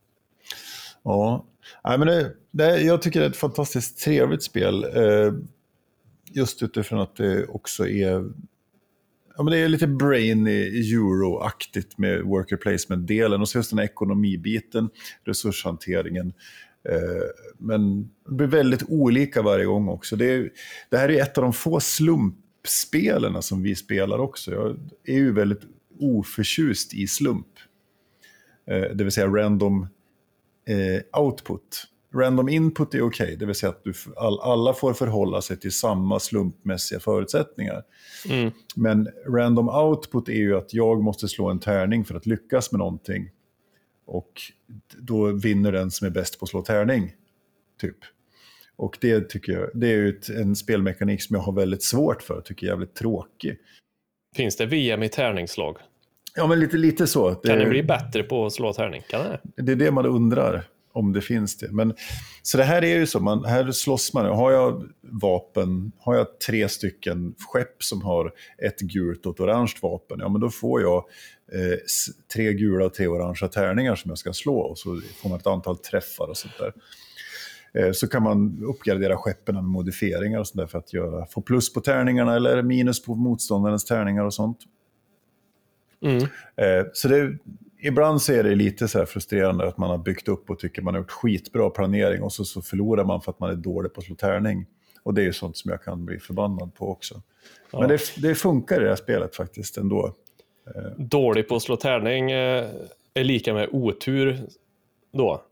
Ja, 1.02 1.44
Nej, 1.84 1.98
men 1.98 2.06
det, 2.08 2.32
det, 2.50 2.80
jag 2.82 3.02
tycker 3.02 3.20
det 3.20 3.26
är 3.26 3.30
ett 3.30 3.36
fantastiskt 3.36 3.98
trevligt 4.04 4.42
spel. 4.42 4.84
Eh, 4.84 5.32
just 6.34 6.62
utifrån 6.62 7.00
att 7.00 7.16
det 7.16 7.46
också 7.46 7.88
är 7.88 8.24
Ja, 9.36 9.44
men 9.44 9.52
det 9.52 9.58
är 9.58 9.68
lite 9.68 9.86
brain 9.86 10.46
euro-aktigt 10.46 11.98
med 11.98 12.22
worker 12.22 12.56
placement-delen 12.56 13.40
och 13.40 13.48
så 13.48 13.58
just 13.58 13.70
den 13.70 13.78
här 13.78 13.86
ekonomibiten, 13.86 14.90
resurshanteringen. 15.24 16.32
Eh, 16.88 17.22
men 17.58 18.02
det 18.02 18.34
blir 18.34 18.46
väldigt 18.46 18.82
olika 18.88 19.42
varje 19.42 19.64
gång 19.64 19.88
också. 19.88 20.16
Det, 20.16 20.24
är, 20.24 20.50
det 20.90 20.98
här 20.98 21.08
är 21.08 21.22
ett 21.22 21.38
av 21.38 21.44
de 21.44 21.52
få 21.52 21.80
slumpspelen 21.80 23.42
som 23.42 23.62
vi 23.62 23.74
spelar 23.74 24.18
också. 24.18 24.52
Jag 24.52 24.76
är 25.04 25.18
ju 25.18 25.32
väldigt 25.32 25.62
oförtjust 25.98 26.94
i 26.94 27.06
slump. 27.06 27.46
Eh, 28.66 28.82
det 28.94 29.04
vill 29.04 29.12
säga 29.12 29.26
random 29.26 29.86
eh, 30.68 31.20
output. 31.20 31.86
Random 32.14 32.48
input 32.48 32.94
är 32.94 33.02
okej, 33.02 33.36
det 33.36 33.46
vill 33.46 33.54
säga 33.54 33.70
att 33.70 33.84
du, 33.84 33.92
all, 34.16 34.40
alla 34.40 34.74
får 34.74 34.92
förhålla 34.92 35.42
sig 35.42 35.56
till 35.56 35.72
samma 35.72 36.20
slumpmässiga 36.20 37.00
förutsättningar. 37.00 37.82
Mm. 38.28 38.50
Men 38.76 39.08
random 39.28 39.68
output 39.68 40.28
är 40.28 40.32
ju 40.32 40.56
att 40.56 40.74
jag 40.74 41.02
måste 41.02 41.28
slå 41.28 41.48
en 41.48 41.58
tärning 41.58 42.04
för 42.04 42.14
att 42.14 42.26
lyckas 42.26 42.72
med 42.72 42.78
någonting. 42.78 43.30
och 44.06 44.32
då 44.98 45.32
vinner 45.32 45.72
den 45.72 45.90
som 45.90 46.06
är 46.06 46.10
bäst 46.10 46.38
på 46.38 46.44
att 46.44 46.48
slå 46.50 46.62
tärning. 46.62 47.12
Typ. 47.80 47.96
Och 48.76 48.98
det 49.00 49.28
tycker 49.28 49.52
jag, 49.52 49.70
det 49.74 49.92
är 49.92 50.06
ett, 50.08 50.28
en 50.28 50.56
spelmekanik 50.56 51.22
som 51.22 51.36
jag 51.36 51.42
har 51.42 51.52
väldigt 51.52 51.82
svårt 51.82 52.22
för, 52.22 52.40
tycker 52.40 52.66
jag 52.66 52.72
är 52.72 52.76
jävligt 52.76 52.94
tråkig. 52.94 53.56
Finns 54.36 54.56
det 54.56 54.66
VM 54.66 55.02
i 55.02 55.08
tärningslag? 55.08 55.76
Ja, 56.34 56.46
men 56.46 56.60
lite, 56.60 56.76
lite 56.76 57.06
så. 57.06 57.34
Kan 57.34 57.58
det 57.58 57.66
bli 57.66 57.82
bättre 57.82 58.22
på 58.22 58.46
att 58.46 58.52
slå 58.52 58.72
tärning? 58.72 59.02
Kan 59.08 59.20
det? 59.20 59.62
Det 59.62 59.72
är 59.72 59.76
det 59.76 59.90
man 59.90 60.06
undrar, 60.06 60.64
om 61.00 61.12
det 61.12 61.20
finns 61.20 61.56
det. 61.56 61.72
Men, 61.72 61.94
så 62.42 62.58
det 62.58 62.64
här 62.64 62.84
är 62.84 62.98
ju 62.98 63.06
så, 63.06 63.20
man, 63.20 63.44
här 63.44 63.72
slåss 63.72 64.14
man. 64.14 64.26
Har 64.26 64.52
jag 64.52 64.88
vapen, 65.00 65.92
har 65.98 66.14
jag 66.14 66.40
tre 66.46 66.68
stycken 66.68 67.34
skepp 67.38 67.82
som 67.82 68.02
har 68.02 68.32
ett 68.58 68.80
gult 68.80 69.26
och 69.26 69.34
ett 69.34 69.40
orange 69.40 69.74
vapen, 69.82 70.18
ja 70.20 70.28
men 70.28 70.40
då 70.40 70.50
får 70.50 70.80
jag 70.80 71.04
eh, 71.52 71.78
tre 72.34 72.52
gula 72.52 72.84
och 72.84 72.94
tre 72.94 73.06
orangea 73.06 73.48
tärningar 73.48 73.94
som 73.94 74.08
jag 74.08 74.18
ska 74.18 74.32
slå 74.32 74.58
och 74.58 74.78
så 74.78 75.00
får 75.22 75.28
man 75.28 75.38
ett 75.38 75.46
antal 75.46 75.78
träffar 75.78 76.28
och 76.28 76.36
sånt 76.36 76.54
där. 76.58 76.72
Eh, 77.74 77.92
så 77.92 78.08
kan 78.08 78.22
man 78.22 78.64
uppgradera 78.64 79.16
skeppen 79.16 79.54
med 79.54 79.64
modifieringar 79.64 80.40
och 80.40 80.46
sånt 80.46 80.60
där 80.60 80.66
för 80.66 80.78
att 80.78 80.92
göra, 80.92 81.26
få 81.26 81.40
plus 81.40 81.72
på 81.72 81.80
tärningarna 81.80 82.36
eller 82.36 82.62
minus 82.62 83.02
på 83.02 83.14
motståndarens 83.14 83.84
tärningar 83.84 84.24
och 84.24 84.34
sånt. 84.34 84.58
Mm. 86.02 86.22
Eh, 86.56 86.86
så 86.92 87.08
det, 87.08 87.38
ibland 87.82 88.22
så 88.22 88.32
är 88.32 88.44
det 88.44 88.54
lite 88.54 88.88
så 88.88 89.06
frustrerande 89.06 89.68
att 89.68 89.78
man 89.78 89.90
har 89.90 89.98
byggt 89.98 90.28
upp 90.28 90.50
och 90.50 90.58
tycker 90.58 90.82
man 90.82 90.94
har 90.94 91.00
gjort 91.00 91.10
skitbra 91.10 91.70
planering 91.70 92.22
och 92.22 92.32
så, 92.32 92.44
så 92.44 92.62
förlorar 92.62 93.04
man 93.04 93.20
för 93.20 93.30
att 93.30 93.40
man 93.40 93.50
är 93.50 93.54
dålig 93.54 93.94
på 93.94 94.00
att 94.00 94.06
slå 94.06 94.14
tärning. 94.14 94.66
Och 95.02 95.14
det 95.14 95.20
är 95.20 95.24
ju 95.24 95.32
sånt 95.32 95.56
som 95.56 95.70
jag 95.70 95.82
kan 95.82 96.04
bli 96.04 96.18
förbannad 96.18 96.74
på 96.74 96.90
också. 96.90 97.22
Ja. 97.70 97.80
Men 97.80 97.88
det, 97.88 98.00
det, 98.16 98.34
funkar 98.34 98.80
i 98.80 98.82
det 98.82 98.88
här 98.88 98.96
spelet 98.96 99.36
faktiskt 99.36 99.76
ändå. 99.76 100.14
Eh. 100.66 100.82
Dålig 100.96 101.48
på 101.48 101.56
att 101.56 101.62
slå 101.62 101.76
tärning 101.76 102.30
är 102.30 103.24
lika 103.24 103.54
med 103.54 103.68
otur 103.72 104.38
då. 105.12 105.42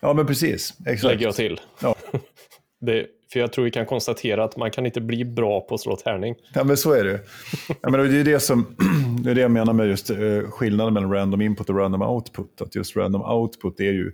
Ja, 0.00 0.12
men 0.12 0.26
precis. 0.26 0.74
Exakt. 0.86 1.04
Lägger 1.04 1.26
jag 1.26 1.34
till. 1.34 1.60
Ja. 1.82 1.96
det, 2.80 3.06
för 3.32 3.40
jag 3.40 3.52
tror 3.52 3.64
vi 3.64 3.70
kan 3.70 3.86
konstatera 3.86 4.44
att 4.44 4.56
man 4.56 4.70
kan 4.70 4.86
inte 4.86 5.00
bli 5.00 5.24
bra 5.24 5.60
på 5.60 5.74
att 5.74 5.80
slå 5.80 5.96
tärning. 5.96 6.34
Ja, 6.54 6.64
men 6.64 6.76
så 6.76 6.92
är 6.92 7.04
det. 7.04 7.20
ja, 7.68 7.90
men 7.90 8.10
det, 8.10 8.20
är 8.20 8.24
det, 8.24 8.40
som, 8.40 8.76
det 9.22 9.30
är 9.30 9.34
det 9.34 9.40
jag 9.40 9.50
menar 9.50 9.72
med 9.72 9.88
just 9.88 10.10
eh, 10.10 10.50
skillnaden 10.50 10.94
mellan 10.94 11.12
random 11.12 11.40
input 11.40 11.70
och 11.70 11.76
random 11.76 12.02
output. 12.02 12.62
Att 12.62 12.74
just 12.74 12.96
random 12.96 13.22
output 13.22 13.80
är 13.80 13.92
ju, 13.92 14.12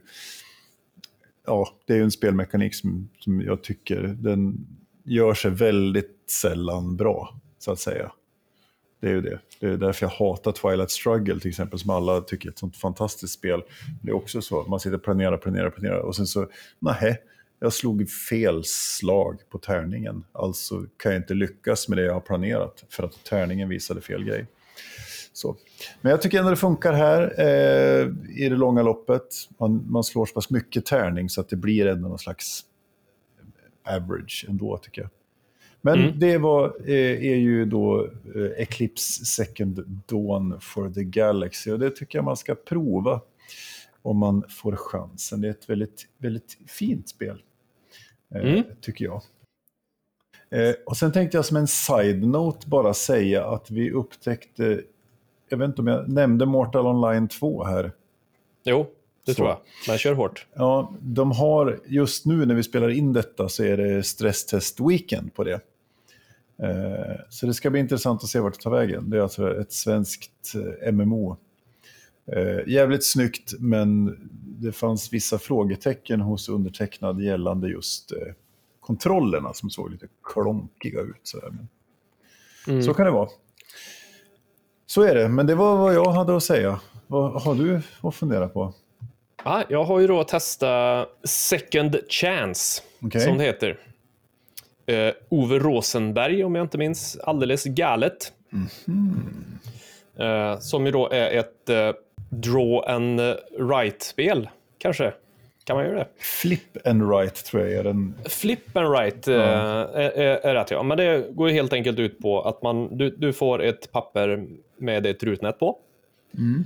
ja, 1.46 1.68
det 1.86 1.94
är 1.94 2.02
en 2.02 2.10
spelmekanik 2.10 2.74
som, 2.74 3.08
som 3.18 3.40
jag 3.40 3.62
tycker 3.62 4.02
den 4.02 4.66
gör 5.04 5.34
sig 5.34 5.50
väldigt 5.50 6.24
sällan 6.30 6.96
bra, 6.96 7.34
så 7.58 7.72
att 7.72 7.78
säga. 7.78 8.12
Det 9.00 9.08
är 9.08 9.12
ju 9.12 9.20
det. 9.20 9.38
Det 9.60 9.66
är 9.66 9.76
därför 9.76 10.06
jag 10.06 10.10
hatar 10.10 10.52
Twilight 10.52 10.90
Struggle 10.90 11.40
till 11.40 11.48
exempel, 11.48 11.78
som 11.78 11.90
alla 11.90 12.20
tycker 12.20 12.48
är 12.48 12.52
ett 12.52 12.58
sånt 12.58 12.76
fantastiskt 12.76 13.34
spel. 13.34 13.62
Det 14.02 14.10
är 14.10 14.14
också 14.14 14.42
så, 14.42 14.62
man 14.62 14.80
sitter 14.80 14.96
och 14.96 15.02
planerar, 15.02 15.36
planerar, 15.36 15.70
planerar 15.70 15.98
och 15.98 16.16
sen 16.16 16.26
så, 16.26 16.46
nej, 16.78 17.18
jag 17.60 17.72
slog 17.72 18.10
fel 18.10 18.62
slag 18.64 19.40
på 19.50 19.58
tärningen. 19.58 20.24
Alltså 20.32 20.86
kan 20.96 21.12
jag 21.12 21.20
inte 21.20 21.34
lyckas 21.34 21.88
med 21.88 21.98
det 21.98 22.04
jag 22.04 22.12
har 22.12 22.20
planerat 22.20 22.84
för 22.88 23.02
att 23.02 23.24
tärningen 23.24 23.68
visade 23.68 24.00
fel 24.00 24.24
grej. 24.24 24.46
Så. 25.32 25.56
Men 26.00 26.10
jag 26.10 26.22
tycker 26.22 26.38
ändå 26.38 26.50
det 26.50 26.56
funkar 26.56 26.92
här 26.92 27.34
eh, 27.38 28.06
i 28.36 28.48
det 28.48 28.56
långa 28.56 28.82
loppet. 28.82 29.26
Man, 29.58 29.84
man 29.90 30.04
slår 30.04 30.26
så 30.26 30.34
pass 30.34 30.50
mycket 30.50 30.86
tärning 30.86 31.28
så 31.28 31.40
att 31.40 31.48
det 31.48 31.56
blir 31.56 31.86
ändå 31.86 32.08
någon 32.08 32.18
slags 32.18 32.64
average 33.84 34.46
ändå 34.48 34.78
tycker 34.78 35.02
jag. 35.02 35.10
Men 35.80 36.00
mm. 36.00 36.18
det 36.18 36.38
var, 36.38 36.76
eh, 36.84 37.30
är 37.30 37.36
ju 37.36 37.64
då 37.64 38.04
eh, 38.34 38.50
Eclipse 38.56 39.24
Second 39.24 40.02
Dawn 40.06 40.60
for 40.60 40.90
the 40.90 41.04
Galaxy 41.04 41.70
och 41.70 41.78
det 41.78 41.90
tycker 41.90 42.18
jag 42.18 42.24
man 42.24 42.36
ska 42.36 42.54
prova 42.54 43.20
om 44.02 44.16
man 44.18 44.44
får 44.48 44.76
chansen. 44.76 45.40
Det 45.40 45.48
är 45.48 45.50
ett 45.50 45.70
väldigt, 45.70 46.08
väldigt 46.18 46.58
fint 46.66 47.08
spel. 47.08 47.42
Eh, 48.34 48.40
mm. 48.40 48.62
tycker 48.80 49.04
jag. 49.04 49.22
Eh, 50.52 50.74
och 50.86 50.96
sen 50.96 51.12
tänkte 51.12 51.36
jag 51.38 51.44
som 51.44 51.56
en 51.56 51.66
side-note 51.66 52.68
bara 52.68 52.94
säga 52.94 53.46
att 53.46 53.70
vi 53.70 53.90
upptäckte, 53.90 54.80
jag 55.48 55.58
vet 55.58 55.68
inte 55.68 55.80
om 55.80 55.86
jag 55.86 56.08
nämnde 56.08 56.46
Mortal 56.46 56.86
Online 56.86 57.28
2 57.28 57.64
här. 57.64 57.92
Jo, 58.64 58.86
det 59.26 59.32
så. 59.32 59.36
tror 59.36 59.48
jag. 59.48 59.58
Men 59.88 59.98
kör 59.98 60.14
hårt. 60.14 60.46
Ja, 60.54 60.94
de 61.00 61.32
har 61.32 61.80
just 61.86 62.26
nu 62.26 62.46
när 62.46 62.54
vi 62.54 62.62
spelar 62.62 62.88
in 62.88 63.12
detta 63.12 63.48
så 63.48 63.64
är 63.64 63.76
det 63.76 64.02
stresstest 64.02 64.80
weekend 64.80 65.34
på 65.34 65.44
det. 65.44 65.60
Eh, 66.62 67.16
så 67.28 67.46
det 67.46 67.54
ska 67.54 67.70
bli 67.70 67.80
intressant 67.80 68.24
att 68.24 68.30
se 68.30 68.40
vart 68.40 68.54
det 68.54 68.62
tar 68.62 68.70
vägen. 68.70 69.10
Det 69.10 69.16
är 69.16 69.20
alltså 69.20 69.60
ett 69.60 69.72
svenskt 69.72 70.52
MMO. 70.92 71.36
Jävligt 72.66 73.06
snyggt, 73.06 73.52
men 73.58 74.16
det 74.60 74.72
fanns 74.72 75.12
vissa 75.12 75.38
frågetecken 75.38 76.20
hos 76.20 76.48
undertecknad 76.48 77.20
gällande 77.20 77.68
just 77.68 78.12
eh, 78.12 78.18
kontrollerna 78.82 79.52
som 79.54 79.70
såg 79.70 79.90
lite 79.90 80.06
klonkiga 80.22 81.00
ut. 81.00 81.20
Så, 81.22 81.40
Men, 81.42 81.68
mm. 82.68 82.82
så 82.82 82.94
kan 82.94 83.06
det 83.06 83.12
vara. 83.12 83.28
Så 84.86 85.02
är 85.02 85.14
det, 85.14 85.28
men 85.28 85.46
det 85.46 85.54
var 85.54 85.76
vad 85.76 85.94
jag 85.94 86.12
hade 86.12 86.36
att 86.36 86.42
säga. 86.42 86.80
Vad 87.06 87.42
har 87.42 87.54
du 87.54 87.80
att 88.00 88.14
fundera 88.14 88.48
på? 88.48 88.74
Ja, 89.44 89.62
jag 89.68 89.84
har 89.84 90.00
ju 90.00 90.06
då 90.06 90.24
testat 90.24 91.08
Second 91.24 91.96
Chance, 92.08 92.82
okay. 93.00 93.20
som 93.20 93.38
det 93.38 93.44
heter. 93.44 93.78
Uh, 94.90 95.12
Ove 95.28 95.58
Rosenberg, 95.58 96.44
om 96.44 96.54
jag 96.54 96.64
inte 96.64 96.78
minns 96.78 97.16
alldeles 97.16 97.64
galet. 97.64 98.32
Mm 98.52 98.66
-hmm. 98.84 100.52
uh, 100.52 100.58
som 100.58 100.86
ju 100.86 100.92
då 100.92 101.08
är 101.10 101.38
ett 101.38 101.70
uh, 101.70 101.92
draw 102.30 102.94
and 102.94 103.20
write-spel, 103.58 104.48
kanske. 104.78 105.12
Kan 105.64 105.76
man 105.76 105.84
göra 105.84 105.98
det? 105.98 106.08
Flip 106.18 106.86
and 106.86 107.02
write 107.02 107.42
tror 107.42 107.62
jag 107.62 107.72
är 107.72 107.84
den. 107.84 108.14
Flip 108.24 108.76
and 108.76 108.88
write 108.88 109.32
ja. 109.32 109.40
är, 109.40 110.10
är, 110.10 110.36
är 110.36 110.54
rätt, 110.54 110.70
ja. 110.70 110.82
Men 110.82 110.98
det 110.98 111.26
går 111.30 111.48
helt 111.48 111.72
enkelt 111.72 111.98
ut 111.98 112.18
på 112.18 112.42
att 112.42 112.62
man, 112.62 112.98
du, 112.98 113.10
du 113.10 113.32
får 113.32 113.62
ett 113.62 113.92
papper 113.92 114.46
med 114.76 115.06
ett 115.06 115.22
rutnät 115.22 115.58
på. 115.58 115.78
Mm. 116.38 116.64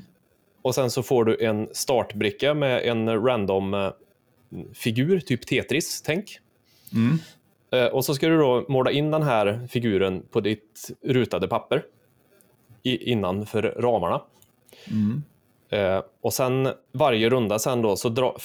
Och 0.62 0.74
sen 0.74 0.90
så 0.90 1.02
får 1.02 1.24
du 1.24 1.44
en 1.44 1.68
startbricka 1.72 2.54
med 2.54 2.82
en 2.84 3.26
random 3.26 3.74
eh, 3.74 3.90
figur, 4.74 5.20
typ 5.20 5.46
Tetris, 5.46 6.02
tänk. 6.02 6.38
Mm. 6.94 7.18
Eh, 7.70 7.92
och 7.92 8.04
så 8.04 8.14
ska 8.14 8.28
du 8.28 8.38
då 8.38 8.64
måla 8.68 8.90
in 8.90 9.10
den 9.10 9.22
här 9.22 9.68
figuren 9.70 10.22
på 10.30 10.40
ditt 10.40 10.90
rutade 11.02 11.48
papper 11.48 11.82
innanför 12.82 13.62
ramarna. 13.62 14.22
Mm. 14.90 15.22
Eh, 15.70 16.02
och 16.20 16.32
sen 16.32 16.68
varje 16.92 17.30
runda 17.30 17.58
sen 17.58 17.82
då 17.82 17.96
så 17.96 18.08
dra, 18.08 18.36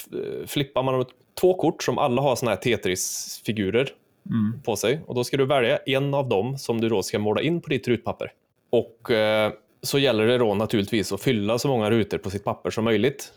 flippar 0.46 0.84
man 0.84 1.06
två 1.42 1.54
kort 1.54 1.84
som 1.84 1.98
alla 1.98 2.22
har 2.22 2.36
såna 2.36 2.52
här 2.52 2.58
Tetris-figurer 2.58 3.90
mm. 4.26 4.62
på 4.64 4.76
sig. 4.76 5.02
Och 5.06 5.16
då 5.16 5.24
ska 5.24 5.38
du 5.38 5.46
välja 5.46 5.78
en 5.78 6.14
av 6.14 6.30
dem 6.30 6.58
som 6.58 6.82
du 6.82 6.90
då 6.90 7.04
ska 7.04 7.20
måla 7.20 7.42
in 7.42 7.62
på 7.62 7.70
ditt 7.70 7.88
rutpapper. 7.88 8.32
Och 8.70 9.12
eh, 9.12 9.52
så 9.82 10.00
gäller 10.00 10.28
det 10.28 10.38
då 10.38 10.54
naturligtvis 10.54 11.12
att 11.12 11.22
fylla 11.22 11.60
så 11.60 11.68
många 11.68 11.90
rutor 11.90 12.18
på 12.18 12.30
sitt 12.30 12.44
papper 12.44 12.70
som 12.70 12.84
möjligt. 12.84 13.34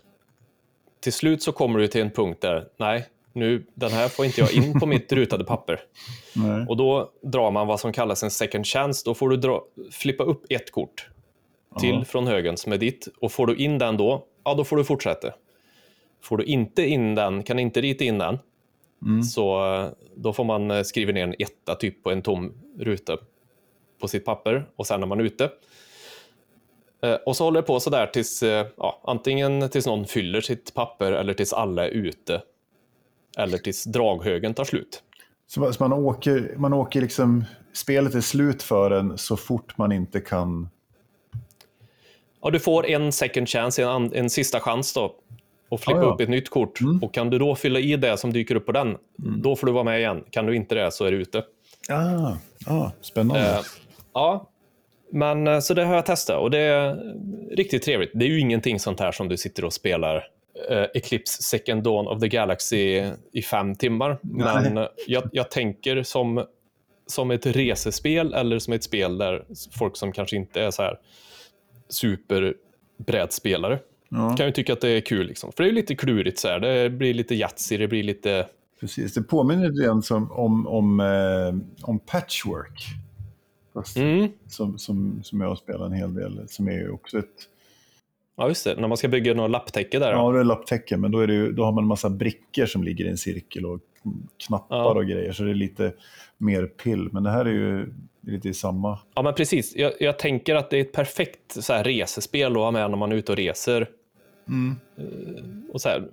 Till 1.01 1.13
slut 1.13 1.43
så 1.43 1.53
kommer 1.53 1.79
du 1.79 1.87
till 1.87 2.01
en 2.01 2.11
punkt 2.11 2.41
där, 2.41 2.67
nej, 2.77 3.07
nu, 3.33 3.65
den 3.75 3.91
här 3.91 4.09
får 4.09 4.25
inte 4.25 4.41
jag 4.41 4.53
in 4.53 4.81
på 4.81 4.87
mitt 4.87 5.13
rutade 5.13 5.45
papper. 5.45 5.81
Nej. 6.35 6.67
Och 6.69 6.77
då 6.77 7.11
drar 7.23 7.51
man 7.51 7.67
vad 7.67 7.81
som 7.81 7.93
kallas 7.93 8.23
en 8.23 8.31
second 8.31 8.67
chance. 8.67 9.03
Då 9.05 9.15
får 9.15 9.29
du 9.29 9.37
dra, 9.37 9.65
flippa 9.91 10.25
upp 10.25 10.45
ett 10.49 10.71
kort 10.71 11.09
till 11.79 11.95
Aha. 11.95 12.05
från 12.05 12.27
högen 12.27 12.57
som 12.57 12.73
är 12.73 12.79
ditt. 12.79 13.09
Och 13.21 13.33
får 13.33 13.47
du 13.47 13.57
in 13.57 13.79
den 13.79 13.97
då, 13.97 14.25
ja 14.45 14.55
då 14.55 14.65
får 14.65 14.77
du 14.77 14.85
fortsätta. 14.85 15.33
Får 16.23 16.37
du 16.37 16.45
inte 16.45 16.83
in 16.83 17.15
den, 17.15 17.43
kan 17.43 17.59
inte 17.59 17.81
rita 17.81 18.05
in 18.05 18.19
den, 18.19 18.39
mm. 19.07 19.23
så 19.23 19.75
eh, 19.75 19.89
då 20.17 20.33
får 20.33 20.45
man 20.45 20.71
eh, 20.71 20.83
skriva 20.83 21.13
ner 21.13 21.23
en 21.23 21.35
etta 21.39 21.75
typ 21.75 22.03
på 22.03 22.11
en 22.11 22.23
tom 22.23 22.53
ruta 22.79 23.17
på 24.01 24.09
sitt 24.09 24.25
papper 24.25 24.67
och 24.77 24.87
sen 24.87 25.03
är 25.03 25.07
man 25.07 25.21
ute. 25.21 25.51
Eh, 27.03 27.15
och 27.15 27.37
så 27.37 27.45
håller 27.45 27.61
det 27.61 27.67
på 27.67 27.81
sådär 27.81 28.07
tills 28.07 28.43
ja, 28.77 29.03
antingen 29.05 29.69
tills 29.69 29.87
någon 29.87 30.07
fyller 30.07 30.41
sitt 30.41 30.75
papper 30.75 31.13
eller 31.13 31.35
tills 31.35 31.53
alla 31.53 31.87
är 31.87 31.91
ute. 31.91 32.43
Eller 33.39 33.59
tills 33.59 33.85
draghögen 33.85 34.55
tar 34.55 34.65
slut. 34.65 35.03
Så 35.47 35.73
man 35.81 35.93
åker, 35.93 36.55
man 36.57 36.73
åker 36.73 37.01
liksom, 37.01 37.45
spelet 37.73 38.15
är 38.15 38.21
slut 38.21 38.63
för 38.63 38.91
en 38.91 39.19
så 39.19 39.37
fort 39.37 39.79
man 39.79 39.93
inte 39.93 40.21
kan 40.21 40.69
Ja, 42.45 42.51
du 42.51 42.61
får 42.61 42.87
en 42.87 43.13
second 43.13 43.49
chance, 43.49 43.83
en, 43.83 44.15
en 44.15 44.31
sista 44.31 44.61
chans 44.61 44.95
då. 44.95 45.15
Och 45.69 45.81
flippa 45.81 46.01
ah, 46.01 46.03
ja. 46.03 46.09
upp 46.09 46.21
ett 46.21 46.29
nytt 46.29 46.51
kort. 46.51 46.81
Mm. 46.81 47.03
Och 47.03 47.15
kan 47.15 47.31
du 47.31 47.39
då 47.39 47.55
fylla 47.55 47.81
i 47.81 47.97
det 47.97 48.17
som 48.17 48.33
dyker 48.33 48.55
upp 48.55 48.67
på 48.67 48.73
den, 48.73 48.87
mm. 48.87 49.43
då 49.43 49.57
får 49.57 49.67
du 49.67 49.73
vara 49.73 49.85
med 49.85 49.99
igen. 49.99 50.25
Kan 50.31 50.47
du 50.47 50.57
inte 50.57 50.75
det 50.75 50.91
så 50.91 51.05
är 51.05 51.13
du 51.13 51.17
ute. 51.17 51.45
Ah, 51.89 52.33
ah 52.67 52.91
spännande. 53.01 53.51
Eh, 53.51 53.61
ja, 54.15 54.51
men 55.13 55.47
eh, 55.47 55.61
så 55.61 55.75
det 55.75 55.85
har 55.85 55.95
jag 55.95 56.07
testat 56.07 56.41
och 56.41 56.51
det 56.51 56.59
är 56.59 57.15
riktigt 57.57 57.83
trevligt. 57.83 58.11
Det 58.15 58.25
är 58.25 58.29
ju 58.29 58.41
ingenting 58.41 58.81
sånt 58.81 59.01
här 59.01 59.13
som 59.13 59.29
du 59.29 59.37
sitter 59.37 59.65
och 59.65 59.73
spelar 59.73 60.17
eh, 60.71 60.87
Eclipse 60.95 61.43
Second 61.43 61.83
Dawn 61.83 62.07
of 62.07 62.21
the 62.21 62.29
Galaxy 62.29 63.11
i 63.33 63.43
fem 63.43 63.75
timmar. 63.75 64.19
Nej. 64.23 64.71
Men 64.71 64.89
jag, 65.07 65.29
jag 65.33 65.51
tänker 65.51 66.03
som, 66.03 66.45
som 67.07 67.31
ett 67.31 67.47
resespel 67.47 68.35
eller 68.35 68.59
som 68.59 68.73
ett 68.73 68.85
spel 68.85 69.19
där 69.19 69.45
folk 69.79 69.97
som 69.97 70.13
kanske 70.13 70.37
inte 70.37 70.63
är 70.63 70.71
så 70.71 70.83
här 70.83 70.99
superbrädspelare 71.89 73.79
Ja, 74.09 74.37
kan 74.37 74.47
ju 74.47 74.53
tycka 74.53 74.73
att 74.73 74.81
det 74.81 74.89
är 74.89 75.01
kul. 75.01 75.27
Liksom. 75.27 75.53
För 75.53 75.63
det 75.63 75.69
är 75.69 75.71
ju 75.71 75.75
lite 75.75 75.95
klurigt 75.95 76.39
så 76.39 76.49
här. 76.49 76.61
Det 76.61 76.91
blir 76.91 77.15
lite 77.15 77.35
Yatzy, 77.35 77.77
det 77.77 77.89
blir 77.89 78.03
lite... 78.03 78.47
precis. 78.81 79.15
Det 79.15 79.23
påminner 79.23 79.71
lite 79.71 80.03
som, 80.07 80.33
om, 80.33 80.67
om, 80.67 81.01
eh, 81.01 81.87
om 81.87 81.99
patchwork. 81.99 82.85
Mm. 83.97 84.29
som, 84.47 84.79
som, 84.79 85.21
som 85.23 85.41
jag 85.41 85.59
spelar 85.59 85.87
en 85.87 85.93
hel 85.93 86.15
del. 86.15 86.49
Som 86.49 86.69
är 86.69 86.73
ju 86.73 86.91
också 86.91 87.19
ett... 87.19 87.49
Ja, 88.37 88.49
just 88.49 88.65
det. 88.65 88.81
När 88.81 88.89
man 88.89 88.97
ska 88.97 89.09
bygga 89.09 89.35
något 89.35 89.51
lapptäcke 89.51 89.99
där. 89.99 90.13
Ja, 90.13 90.33
det 90.33 90.41
är 90.41 90.45
lapptäcke, 90.45 90.97
men 90.97 91.11
då, 91.11 91.21
är 91.21 91.27
det 91.27 91.35
ju, 91.35 91.53
då 91.53 91.65
har 91.65 91.73
man 91.73 91.85
en 91.85 91.89
massa 91.89 92.11
brickor 92.11 92.67
som 92.67 92.85
ligger 92.85 93.05
i 93.05 93.09
en 93.09 93.19
cirkel 93.19 93.67
och 93.67 93.81
knappar 94.47 94.77
Ja. 94.77 94.95
och 94.95 95.07
grejer. 95.07 95.33
Så 95.33 95.43
det 95.43 95.51
är 95.51 95.55
lite 95.55 95.93
mer 96.39 96.67
pill. 96.67 97.09
Men 97.13 97.23
det 97.23 97.31
här 97.31 97.45
är 97.45 97.53
ju 97.53 97.95
lite 98.27 98.49
i 98.49 98.55
samma... 98.55 98.99
Ja, 99.15 99.23
men 99.23 99.35
precis. 99.35 99.77
Jag, 99.77 99.93
jag 100.01 100.19
tänker 100.19 100.55
att 100.55 100.71
det 100.71 100.77
är 100.77 100.81
ett 100.81 100.93
perfekt 100.93 101.65
så 101.65 101.73
här, 101.73 101.85
resespel 101.85 102.53
att 102.53 102.59
ha 102.59 102.71
med 102.71 102.91
när 102.91 102.97
man 102.99 103.13
är 103.13 103.17
ute 103.17 103.33
och 103.33 103.39
reser. 103.39 103.89
Mm. 104.49 104.77
Eh, 104.99 105.73
Och 105.73 105.81
så 105.81 105.89
här, 105.89 106.09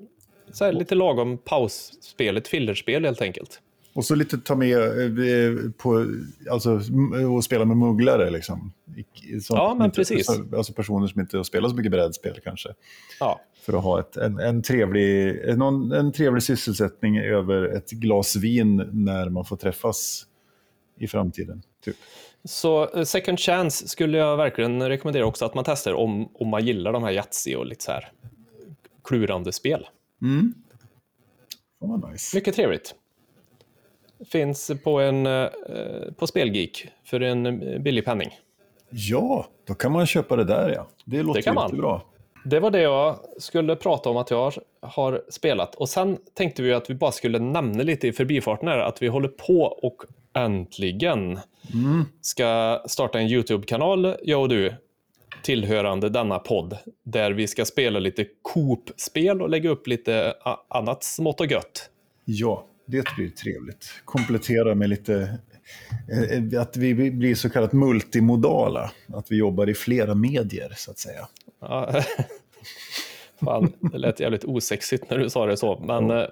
så 0.52 0.66
här, 0.66 0.74
lite 0.74 0.96
lagom 0.96 1.38
pausspel, 1.38 2.38
ett 2.38 2.48
fillerspel 2.48 3.06
helt 3.06 3.22
enkelt. 3.22 3.62
Och 3.94 4.06
så 4.06 4.16
lite 4.16 4.38
ta 4.38 4.56
med 4.56 4.78
eh, 4.80 5.72
på, 5.78 6.06
alltså, 6.52 6.80
och 7.36 7.44
spela 7.44 7.66
med 7.66 7.78
mugglare. 7.78 8.30
Liksom. 8.30 8.74
Som- 9.42 9.56
Ja, 9.58 9.76
men 9.78 9.86
inte- 9.86 9.96
precis. 9.96 10.30
Alltså 10.58 10.74
personer 10.74 11.08
som 11.08 11.22
inte 11.22 11.38
har 11.38 11.44
spelat 11.44 11.72
så 11.72 11.78
mycket 11.78 11.92
brädspel 11.92 12.40
kanske. 12.44 12.70
Ja, 13.20 13.42
För 13.62 13.74
att 13.78 13.84
ha 13.84 14.00
ett, 14.00 14.18
en, 14.18 14.40
en, 14.40 14.62
trevlig, 14.62 15.38
någon, 15.58 15.92
en 15.92 16.12
trevlig 16.12 16.44
sysselsättning 16.44 17.20
över 17.20 17.64
ett 17.78 17.92
glas 17.92 18.36
vin 18.36 18.76
när 18.92 19.30
man 19.30 19.46
får 19.46 19.58
träffas 19.58 20.26
i 21.00 21.08
framtiden. 21.08 21.64
Typ. 21.82 21.96
så 22.44 22.90
eh, 22.98 23.04
Second 23.04 23.40
Chance 23.40 23.88
skulle 23.88 24.18
jag 24.18 24.38
verkligen 24.38 24.90
rekommendera 24.90 25.26
också 25.26 25.46
att 25.46 25.54
man 25.54 25.64
testar 25.64 25.94
om, 25.94 26.30
om 26.34 26.48
man 26.48 26.66
gillar 26.66 26.94
de 26.94 27.04
här 27.04 27.12
Yatzy 27.12 27.56
och 27.56 27.66
lite 27.66 27.84
så 27.84 27.92
här 27.92 28.12
klurande 29.04 29.52
spel. 29.52 29.88
Mm. 30.22 30.54
Vad 31.80 32.12
nice. 32.12 32.38
Mycket 32.38 32.56
trevligt. 32.56 32.96
Finns 34.30 34.72
på, 34.84 35.00
en, 35.00 35.26
eh, 35.26 35.48
på 36.18 36.28
Spelgeek 36.28 36.88
för 37.04 37.20
en 37.20 37.46
eh, 37.46 37.80
billig 37.80 38.06
penning. 38.06 38.30
Ja, 38.90 39.48
då 39.68 39.74
kan 39.74 39.92
man 39.92 40.06
köpa 40.06 40.36
det 40.36 40.44
där 40.44 40.70
ja. 40.76 40.88
Det 41.06 41.24
låter 41.24 41.40
Det 41.40 41.44
kan 41.44 41.56
man. 41.56 41.64
jättebra. 41.64 42.02
Det 42.46 42.60
var 42.60 42.72
det 42.72 42.82
jag 42.82 43.20
skulle 43.38 43.76
prata 43.76 44.10
om 44.10 44.18
att 44.18 44.32
jag 44.32 44.38
har, 44.38 44.54
har 44.82 45.22
spelat. 45.30 45.76
Och 45.76 45.90
sen 45.90 46.18
tänkte 46.34 46.62
vi 46.64 46.74
att 46.74 46.90
vi 46.90 46.94
bara 46.96 47.12
skulle 47.12 47.40
nämna 47.40 47.84
lite 47.84 48.08
i 48.08 48.14
förbifarten 48.14 48.68
här 48.68 48.78
att 48.78 49.02
vi 49.02 49.08
håller 49.08 49.28
på 49.28 49.62
och 49.62 50.04
äntligen 50.34 51.40
ska 52.22 52.82
starta 52.88 53.20
en 53.20 53.28
YouTube-kanal, 53.28 54.16
jag 54.24 54.42
och 54.42 54.50
du, 54.50 54.76
tillhörande 55.44 56.10
denna 56.10 56.40
podd, 56.40 56.78
där 57.04 57.32
vi 57.32 57.48
ska 57.48 57.66
spela 57.66 58.00
lite 58.00 58.26
Coop-spel 58.42 59.42
och 59.42 59.50
lägga 59.50 59.70
upp 59.70 59.88
lite 59.88 60.34
annat 60.70 61.04
smått 61.04 61.40
och 61.40 61.52
gött. 61.52 61.90
Ja, 62.26 62.66
det 62.86 63.16
blir 63.16 63.30
trevligt. 63.30 63.94
Komplettera 64.06 64.76
med 64.76 64.90
lite... 64.90 65.38
eh, 66.54 66.62
Att 66.62 66.78
vi 66.78 67.12
blir 67.12 67.36
så 67.36 67.50
kallat 67.50 67.74
multimodala. 67.74 68.92
Att 69.14 69.32
vi 69.32 69.36
jobbar 69.38 69.70
i 69.70 69.74
flera 69.74 70.16
medier, 70.16 70.74
så 70.78 70.92
att 70.92 71.00
säga. 71.00 71.28
Ja. 71.62 71.94
Fan, 73.44 73.74
det 73.80 73.98
lät 73.98 74.20
jävligt 74.20 74.44
osexigt 74.44 75.10
när 75.10 75.18
du 75.18 75.30
sa 75.30 75.46
det 75.46 75.58
så, 75.58 75.80
men, 75.88 76.12
eh, 76.12 76.26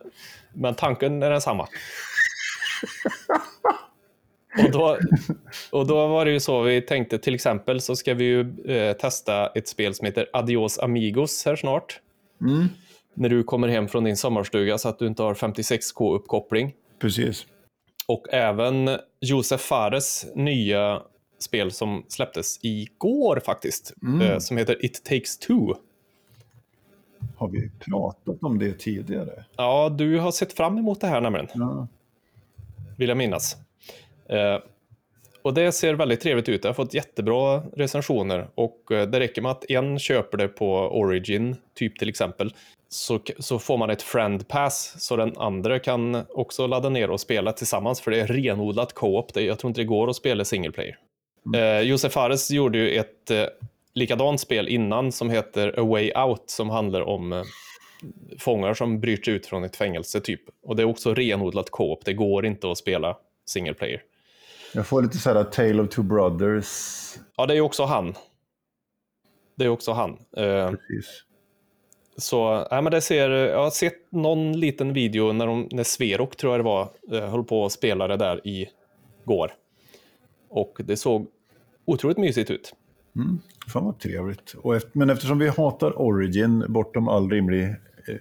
men 0.53 0.75
tanken 0.75 1.23
är 1.23 1.29
densamma. 1.29 1.67
Och 4.65 4.71
då, 4.71 4.97
och 5.71 5.87
då 5.87 6.07
var 6.07 6.25
det 6.25 6.31
ju 6.31 6.39
så 6.39 6.61
vi 6.61 6.81
tänkte, 6.81 7.19
till 7.19 7.35
exempel 7.35 7.81
så 7.81 7.95
ska 7.95 8.13
vi 8.13 8.23
ju 8.23 8.65
eh, 8.65 8.93
testa 8.93 9.47
ett 9.47 9.67
spel 9.67 9.93
som 9.95 10.05
heter 10.05 10.27
Adios 10.33 10.79
Amigos 10.79 11.45
här 11.45 11.55
snart. 11.55 11.99
Mm. 12.41 12.67
När 13.13 13.29
du 13.29 13.43
kommer 13.43 13.67
hem 13.67 13.87
från 13.87 14.03
din 14.03 14.17
sommarstuga 14.17 14.77
så 14.77 14.89
att 14.89 14.99
du 14.99 15.07
inte 15.07 15.23
har 15.23 15.33
56k-uppkoppling. 15.33 16.71
Precis. 16.99 17.45
Och 18.07 18.25
även 18.33 18.89
Josef 19.21 19.61
Fares 19.61 20.25
nya 20.35 21.01
spel 21.39 21.71
som 21.71 22.05
släpptes 22.07 22.59
igår 22.61 23.41
faktiskt, 23.45 23.93
eh, 24.21 24.39
som 24.39 24.57
heter 24.57 24.85
It 24.85 25.03
takes 25.03 25.37
two. 25.37 25.73
Har 27.37 27.47
vi 27.47 27.71
pratat 27.79 28.37
om 28.43 28.59
det 28.59 28.79
tidigare? 28.79 29.43
Ja, 29.57 29.89
du 29.89 30.19
har 30.19 30.31
sett 30.31 30.53
fram 30.53 30.77
emot 30.77 31.01
det 31.01 31.07
här 31.07 31.21
nämligen, 31.21 31.47
Ja. 31.53 31.87
vill 32.97 33.09
jag 33.09 33.17
minnas. 33.17 33.57
Eh, 34.29 34.59
och 35.41 35.53
det 35.53 35.71
ser 35.71 35.93
väldigt 35.93 36.21
trevligt 36.21 36.49
ut. 36.49 36.61
Det 36.61 36.69
har 36.69 36.73
fått 36.73 36.93
jättebra 36.93 37.63
recensioner 37.73 38.47
och 38.55 38.91
eh, 38.91 39.07
det 39.07 39.19
räcker 39.19 39.41
med 39.41 39.51
att 39.51 39.71
en 39.71 39.99
köper 39.99 40.37
det 40.37 40.47
på 40.47 40.75
Origin, 40.75 41.55
typ 41.73 41.99
till 41.99 42.09
exempel, 42.09 42.53
så, 42.89 43.19
så 43.39 43.59
får 43.59 43.77
man 43.77 43.89
ett 43.89 44.01
friend 44.01 44.47
pass 44.47 44.95
så 44.97 45.15
den 45.15 45.37
andra 45.37 45.79
kan 45.79 46.23
också 46.29 46.67
ladda 46.67 46.89
ner 46.89 47.09
och 47.09 47.19
spela 47.19 47.51
tillsammans 47.51 48.01
för 48.01 48.11
det 48.11 48.21
är 48.21 48.27
renodlat 48.27 48.93
co-op. 48.93 49.31
Jag 49.33 49.59
tror 49.59 49.69
inte 49.69 49.81
det 49.81 49.85
går 49.85 50.09
att 50.09 50.15
spela 50.15 50.45
single 50.45 50.71
player. 50.71 50.97
Eh, 51.55 51.81
Josef 51.81 52.13
Fares 52.13 52.51
gjorde 52.51 52.77
ju 52.77 52.89
ett 52.95 53.31
eh, 53.31 53.45
likadant 53.93 54.39
spel 54.39 54.67
innan 54.67 55.11
som 55.11 55.29
heter 55.29 55.79
A 55.79 55.83
Way 55.83 56.11
Out 56.11 56.43
som 56.45 56.69
handlar 56.69 57.01
om 57.01 57.33
eh, 57.33 57.43
fångar 58.39 58.73
som 58.73 58.99
bryter 58.99 59.31
ut 59.31 59.45
från 59.45 59.63
ett 59.63 59.75
fängelse 59.75 60.21
typ. 60.21 60.41
Och 60.63 60.75
det 60.75 60.83
är 60.83 60.87
också 60.87 61.13
renodlat 61.13 61.69
co-op. 61.69 62.05
Det 62.05 62.13
går 62.13 62.45
inte 62.45 62.71
att 62.71 62.77
spela 62.77 63.17
single 63.45 63.73
player. 63.73 64.01
Jag 64.73 64.87
får 64.87 65.01
lite 65.01 65.17
så 65.17 65.33
här 65.33 65.43
Tale 65.43 65.81
of 65.81 65.89
Two 65.89 66.01
Brothers. 66.01 66.67
Ja, 67.37 67.45
det 67.45 67.53
är 67.53 67.55
ju 67.55 67.61
också 67.61 67.83
han. 67.83 68.13
Det 69.55 69.65
är 69.65 69.69
också 69.69 69.91
han. 69.91 70.11
Eh, 70.11 70.71
Precis. 70.71 71.23
så, 72.17 72.67
ja, 72.71 72.81
men 72.81 72.91
det 72.91 73.01
ser, 73.01 73.29
jag 73.29 73.63
har 73.63 73.71
sett 73.71 74.11
någon 74.11 74.59
liten 74.59 74.93
video 74.93 75.31
när, 75.33 75.47
de, 75.47 75.67
när 75.71 75.83
Sverok, 75.83 76.35
tror 76.35 76.53
jag 76.53 76.59
det 76.59 76.63
var, 76.63 76.89
eh, 77.11 77.29
höll 77.29 77.43
på 77.43 77.65
att 77.65 77.71
spela 77.71 78.07
det 78.07 78.17
där 78.17 78.47
i 78.47 78.69
går. 79.25 79.51
Och 80.49 80.81
det 80.83 80.97
såg 80.97 81.27
otroligt 81.85 82.17
mysigt 82.17 82.51
ut. 82.51 82.75
Fan 83.67 83.85
vad 83.85 83.99
trevligt. 83.99 84.53
Och 84.53 84.75
efter, 84.75 84.91
men 84.93 85.09
eftersom 85.09 85.39
vi 85.39 85.47
hatar 85.47 86.01
Origin 86.01 86.65
bortom 86.69 87.07
all 87.07 87.29
rimlig, 87.29 87.63
eh, 87.63 88.15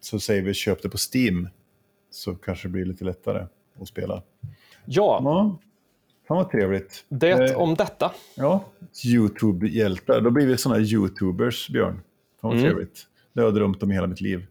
så 0.00 0.20
säger 0.20 0.42
vi 0.42 0.54
köp 0.54 0.82
det 0.82 0.88
på 0.88 0.98
Steam. 1.14 1.48
Så 2.10 2.34
kanske 2.34 2.68
det 2.68 2.72
blir 2.72 2.84
lite 2.84 3.04
lättare 3.04 3.46
att 3.80 3.88
spela. 3.88 4.22
Ja, 4.86 5.20
Ja, 5.24 5.58
fan 6.28 6.36
vad 6.36 6.50
trevligt. 6.50 7.04
det 7.08 7.30
Eh, 7.50 7.58
om 7.58 7.74
detta. 7.74 8.12
Ja, 8.36 8.64
YouTube-hjältar. 9.06 10.20
Då 10.20 10.30
blir 10.30 10.46
vi 10.46 10.56
sådana 10.56 10.80
YouTubers, 10.80 11.68
Björn. 11.68 12.00
Fan 12.40 12.50
vad 12.50 12.52
Mm. 12.52 12.64
trevligt. 12.64 13.06
Det 13.32 13.40
har 13.40 13.46
jag 13.46 13.54
drömt 13.54 13.82
om 13.82 13.90
i 13.90 13.94
hela 13.94 14.06
mitt 14.06 14.20
liv. 14.20 14.46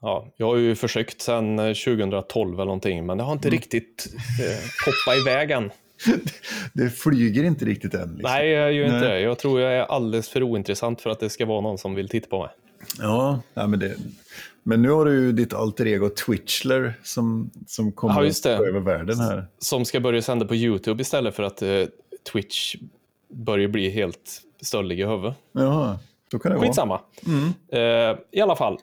Ja, 0.00 0.26
jag 0.36 0.46
har 0.46 0.56
ju 0.56 0.74
försökt 0.74 1.20
sedan 1.20 1.58
eh, 1.58 1.64
2012 1.74 2.54
eller 2.54 2.64
någonting, 2.64 3.06
men 3.06 3.18
det 3.18 3.24
har 3.24 3.32
inte 3.32 3.50
riktigt 3.50 4.06
eh, 4.40 4.58
poppat 4.84 5.20
iväg 5.20 5.50
än. 5.50 5.70
Det 6.72 6.90
flyger 6.90 7.44
inte 7.44 7.64
riktigt 7.64 7.94
än. 7.94 8.00
Liksom. 8.08 8.22
Nej, 8.22 8.48
jag 8.50 8.72
gör 8.72 8.84
inte 8.84 8.98
Nej. 9.00 9.08
det. 9.08 9.20
Jag 9.20 9.38
tror 9.38 9.60
jag 9.60 9.72
är 9.72 9.82
alldeles 9.82 10.28
för 10.28 10.42
ointressant 10.42 11.00
för 11.00 11.10
att 11.10 11.20
det 11.20 11.30
ska 11.30 11.46
vara 11.46 11.60
någon 11.60 11.78
som 11.78 11.94
vill 11.94 12.08
titta 12.08 12.28
på 12.28 12.40
mig. 12.42 12.50
Ja, 12.98 13.40
nej, 13.54 13.68
men, 13.68 13.78
det, 13.78 13.96
men 14.62 14.82
nu 14.82 14.90
har 14.90 15.04
du 15.04 15.12
ju 15.12 15.32
ditt 15.32 15.54
alter 15.54 15.86
ego 15.86 16.08
Twitchler 16.08 16.94
som, 17.02 17.50
som 17.66 17.92
kommer 17.92 18.32
Ja, 18.44 18.50
över 18.50 18.80
världen 18.80 19.20
här. 19.20 19.46
Som 19.58 19.84
ska 19.84 20.00
börja 20.00 20.22
sända 20.22 20.46
på 20.46 20.54
YouTube 20.54 21.02
istället 21.02 21.34
för 21.36 21.42
att 21.42 21.62
eh, 21.62 21.84
Twitch 22.32 22.76
börjar 23.28 23.68
bli 23.68 23.90
helt 23.90 24.42
stöllig 24.60 25.00
i 25.00 25.04
huvudet. 25.04 25.36
Jaha, 25.52 25.98
så 26.30 26.38
kan 26.38 26.52
det 26.52 26.58
vara. 26.58 26.66
Skitsamma. 26.66 27.00
Eh, 27.68 28.16
I 28.30 28.40
alla 28.40 28.56
fall. 28.56 28.78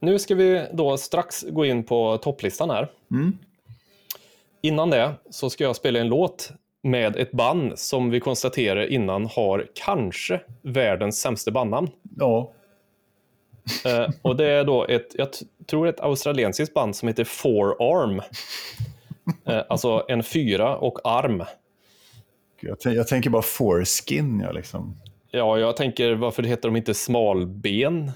Nu 0.00 0.18
ska 0.18 0.34
vi 0.34 0.66
då 0.72 0.96
strax 0.96 1.44
gå 1.48 1.64
in 1.64 1.84
på 1.84 2.18
topplistan 2.18 2.70
här. 2.70 2.90
Mm. 3.10 3.38
Innan 4.60 4.90
det 4.90 5.14
så 5.30 5.50
ska 5.50 5.64
jag 5.64 5.76
spela 5.76 5.98
en 5.98 6.08
låt 6.08 6.52
med 6.82 7.16
ett 7.16 7.32
band 7.32 7.78
som 7.78 8.10
vi 8.10 8.20
konstaterar 8.20 8.86
innan 8.86 9.26
har 9.26 9.66
kanske 9.74 10.40
världens 10.62 11.20
sämsta 11.20 11.50
bandnamn. 11.50 11.88
Ja, 12.16 12.52
Eh, 13.84 14.08
och 14.22 14.36
det 14.36 14.46
är 14.50 14.64
då 14.64 14.84
ett, 14.86 15.14
jag 15.14 15.28
tror 15.66 15.88
ett 15.88 16.00
australiensiskt 16.00 16.74
band 16.74 16.96
som 16.96 17.08
heter 17.08 17.24
Forearm. 17.24 18.22
Eh, 19.44 19.62
alltså 19.68 20.04
en 20.08 20.22
fyra 20.22 20.76
och 20.76 20.98
arm. 21.04 21.44
jag, 22.60 22.78
jag 22.94 23.08
tänker 23.08 23.30
bara 23.30 23.42
foreskin. 23.42 24.40
Ja, 24.44 24.52
liksom. 24.52 24.96
Ja, 25.30 25.58
jag 25.58 25.76
tänker 25.76 26.14
varför 26.14 26.42
heter 26.42 26.68
de 26.68 26.76
inte 26.76 26.94
smalben 26.94 28.10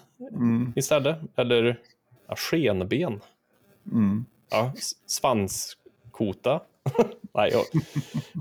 istället? 0.76 1.16
Eller 1.36 1.78
ja, 2.28 2.36
skenben? 2.36 3.20
Ja, 4.50 4.72
s- 4.76 4.92
svanskota? 5.06 6.60
Nej, 7.34 7.50
ja. 7.52 7.62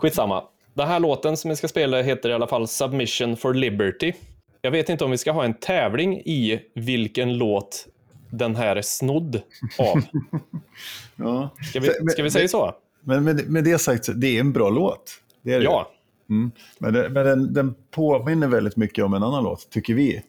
skitsamma. 0.02 0.44
Den 0.74 0.88
här 0.88 1.00
låten 1.00 1.38
som 1.38 1.50
vi 1.50 1.56
ska 1.56 1.68
spela 1.68 2.02
heter 2.02 2.30
i 2.30 2.34
alla 2.34 2.48
fall 2.48 2.68
Submission 2.68 3.38
for 3.38 3.54
Liberty. 3.54 4.14
Jag 4.62 4.72
vet 4.72 4.90
inte 4.90 5.06
om 5.06 5.12
vi 5.12 5.18
ska 5.18 5.32
ha 5.32 5.46
en 5.46 5.54
tävling 5.54 6.18
i 6.26 6.60
vilken 6.74 7.38
låt 7.38 7.88
den 8.32 8.56
här 8.56 8.76
är 8.76 8.82
snodd 8.82 9.42
av. 9.80 10.02
Ja. 11.16 11.50
Ska 11.70 11.80
vi, 11.80 11.90
ska 12.12 12.24
vi 12.24 12.32
säga 12.32 12.48
så? 12.48 12.74
Men 13.02 13.24
med, 13.24 13.50
med 13.50 13.64
det 13.64 13.80
sagt, 13.80 14.10
det 14.16 14.28
är 14.28 14.40
en 14.40 14.54
bra 14.54 14.70
låt. 14.70 15.12
Det 15.42 15.54
är 15.54 15.60
det. 15.60 15.66
Ja. 15.66 15.92
Mm. 16.30 16.52
Men, 16.78 16.94
det, 16.94 17.10
men 17.10 17.26
den, 17.26 17.54
den 17.54 17.76
påminner 17.92 18.48
väldigt 18.48 18.76
mycket 18.78 19.06
om 19.06 19.14
en 19.14 19.24
annan 19.24 19.44
låt, 19.44 19.70
tycker 19.70 19.94
vi. 19.94 20.22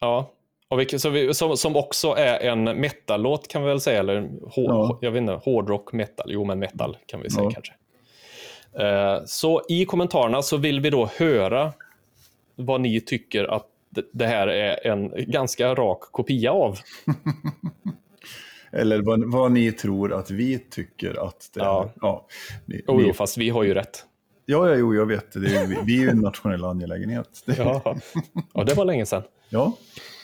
Ja, 0.00 0.30
Och 0.68 0.80
vilket, 0.80 1.00
så 1.00 1.10
vi, 1.10 1.34
som, 1.34 1.56
som 1.56 1.76
också 1.76 2.08
är 2.12 2.40
en 2.40 2.64
metal-låt 2.64 3.48
kan 3.48 3.62
vi 3.62 3.68
väl 3.68 3.80
säga, 3.80 4.00
eller 4.00 4.20
hår, 4.42 4.64
Ja. 4.64 4.98
jag 5.00 5.10
vet 5.10 5.20
inte, 5.20 5.32
hårdrock, 5.32 5.92
metal, 5.92 6.26
jo 6.32 6.44
men 6.44 6.58
metal 6.58 6.96
kan 7.06 7.20
vi 7.22 7.30
säga 7.30 7.44
Ja. 7.44 7.50
kanske. 7.50 7.72
Eh, 8.86 9.22
så 9.26 9.62
i 9.68 9.84
kommentarerna 9.84 10.42
så 10.42 10.56
vill 10.56 10.80
vi 10.80 10.90
då 10.90 11.10
höra 11.18 11.72
vad 12.56 12.80
ni 12.80 13.00
tycker 13.00 13.44
att 13.44 13.66
det- 14.12 14.26
här 14.26 14.46
är 14.48 14.86
en 14.86 15.12
ganska 15.32 15.74
rak 15.74 16.00
kopia 16.00 16.52
av. 16.52 16.78
Eller 18.72 19.02
vad, 19.02 19.32
vad 19.32 19.52
ni 19.52 19.72
tror 19.72 20.12
att 20.12 20.30
vi 20.30 20.58
tycker 20.58 21.26
att 21.28 21.50
det 21.54 21.60
Ja. 21.60 21.84
är. 21.84 21.90
Ja, 22.00 22.26
Jo, 22.66 22.80
jo, 22.88 22.96
vi, 22.98 23.12
fast 23.12 23.38
vi 23.38 23.50
har 23.50 23.62
ju 23.62 23.74
rätt. 23.74 24.04
ja, 24.46 24.68
ja, 24.68 24.74
jo, 24.74 24.94
jag 24.94 25.06
vet 25.06 25.32
det. 25.32 25.56
är, 25.56 25.66
vi, 25.66 25.76
vi 25.84 25.98
är 25.98 26.02
ju 26.02 26.08
en 26.08 26.20
nationell 26.20 26.64
angelägenhet. 26.64 27.28
Ja, 27.58 27.96
ja 28.54 28.64
det 28.64 28.74
var 28.74 28.84
länge 28.84 29.06
sedan. 29.06 29.22
ja. 29.48 29.72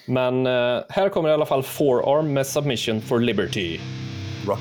Men 0.07 0.47
eh, 0.47 0.81
här 0.89 1.09
kommer 1.09 1.29
i 1.29 1.33
alla 1.33 1.47
fall 1.47 1.63
Forearm 1.63 2.33
med 2.33 2.47
Submission 2.47 3.01
for 3.01 3.21
Liberty. 3.21 3.79
rock 4.47 4.59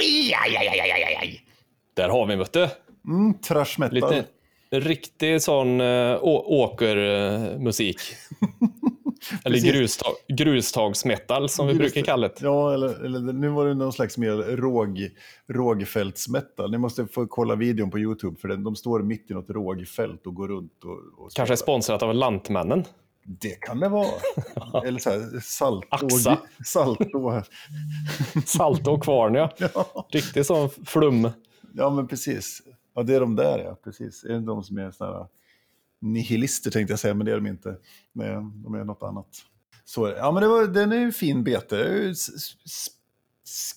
aj, 0.00 0.56
aj, 0.56 0.68
aj, 0.68 0.80
aj, 0.80 1.02
aj, 1.02 1.16
aj. 1.22 1.40
Där 1.96 2.08
har 2.08 2.26
vi, 2.26 2.36
vet 2.36 2.52
du. 2.52 2.68
Mm, 3.06 3.34
trash 3.38 3.78
metal. 3.78 3.94
Lite 3.94 4.24
riktig 4.80 5.42
sån 5.42 5.80
uh, 5.80 6.18
åkermusik. 6.22 8.00
eller 9.44 9.72
grustag, 9.72 10.12
grustagsmetal 10.28 11.48
som 11.48 11.66
vi 11.66 11.74
brukar 11.74 12.02
kalla 12.02 12.28
det. 12.28 12.34
Ja, 12.40 12.74
eller, 12.74 13.04
eller 13.04 13.32
nu 13.32 13.48
var 13.48 13.66
det 13.66 13.74
någon 13.74 13.92
slags 13.92 14.18
mer 14.18 14.56
råg, 14.56 15.10
rågfältsmetal. 15.48 16.70
Ni 16.70 16.78
måste 16.78 17.06
få 17.06 17.26
kolla 17.26 17.54
videon 17.54 17.90
på 17.90 17.98
YouTube 17.98 18.36
för 18.40 18.48
den, 18.48 18.64
de 18.64 18.76
står 18.76 19.02
mitt 19.02 19.30
i 19.30 19.34
något 19.34 19.50
rågfält 19.50 20.26
och 20.26 20.34
går 20.34 20.48
runt 20.48 20.84
och, 20.84 21.24
och 21.24 21.32
Kanske 21.34 21.56
sponsrat 21.56 22.02
av 22.02 22.14
Lantmännen. 22.14 22.84
Det 23.26 23.60
kan 23.60 23.80
det 23.80 23.88
vara. 23.88 24.10
eller 24.86 24.98
så 24.98 25.10
här, 25.10 25.40
salt 25.40 25.86
Axa. 25.90 26.38
och, 27.14 27.44
salt 28.46 28.88
och, 28.88 29.02
kvarn, 29.02 29.34
ja. 29.34 29.50
ja, 29.58 30.06
Riktig 30.10 30.46
sån 30.46 30.70
flum. 30.86 31.30
ja, 31.74 31.90
men 31.90 32.08
precis. 32.08 32.62
Ja, 32.94 33.02
det 33.02 33.14
är 33.14 33.20
de 33.20 33.36
där, 33.36 33.58
ja. 33.58 33.76
Precis. 33.84 34.24
Är 34.24 34.28
det 34.28 34.40
de 34.40 34.62
som 34.64 34.78
är 34.78 34.90
såna 34.90 35.12
här 35.18 35.26
nihilister 36.00 36.70
tänkte 36.70 36.92
jag 36.92 36.98
säga, 37.00 37.14
men 37.14 37.26
det 37.26 37.32
är 37.32 37.36
de 37.36 37.46
inte. 37.46 37.76
Nej, 38.12 38.28
de 38.64 38.74
är 38.74 38.84
något 38.84 39.02
annat. 39.02 39.26
Så, 39.84 40.08
ja, 40.16 40.32
men 40.32 40.42
det 40.42 40.48
var, 40.48 40.66
den 40.66 40.92
är 40.92 40.96
ju 41.00 41.12
fin 41.12 41.44
bete. 41.44 42.12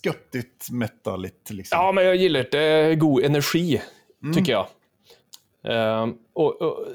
Sköttigt, 0.04 0.70
metaligt 0.72 1.50
liksom. 1.50 1.78
Ja, 1.80 1.92
men 1.92 2.06
jag 2.06 2.16
gillar 2.16 2.48
det. 2.52 2.96
God 2.96 3.24
energi, 3.24 3.82
Mm. 4.24 4.36
tycker 4.36 4.52
jag. 4.52 4.68
Ehm, 5.64 6.14
och, 6.34 6.62
och, 6.62 6.88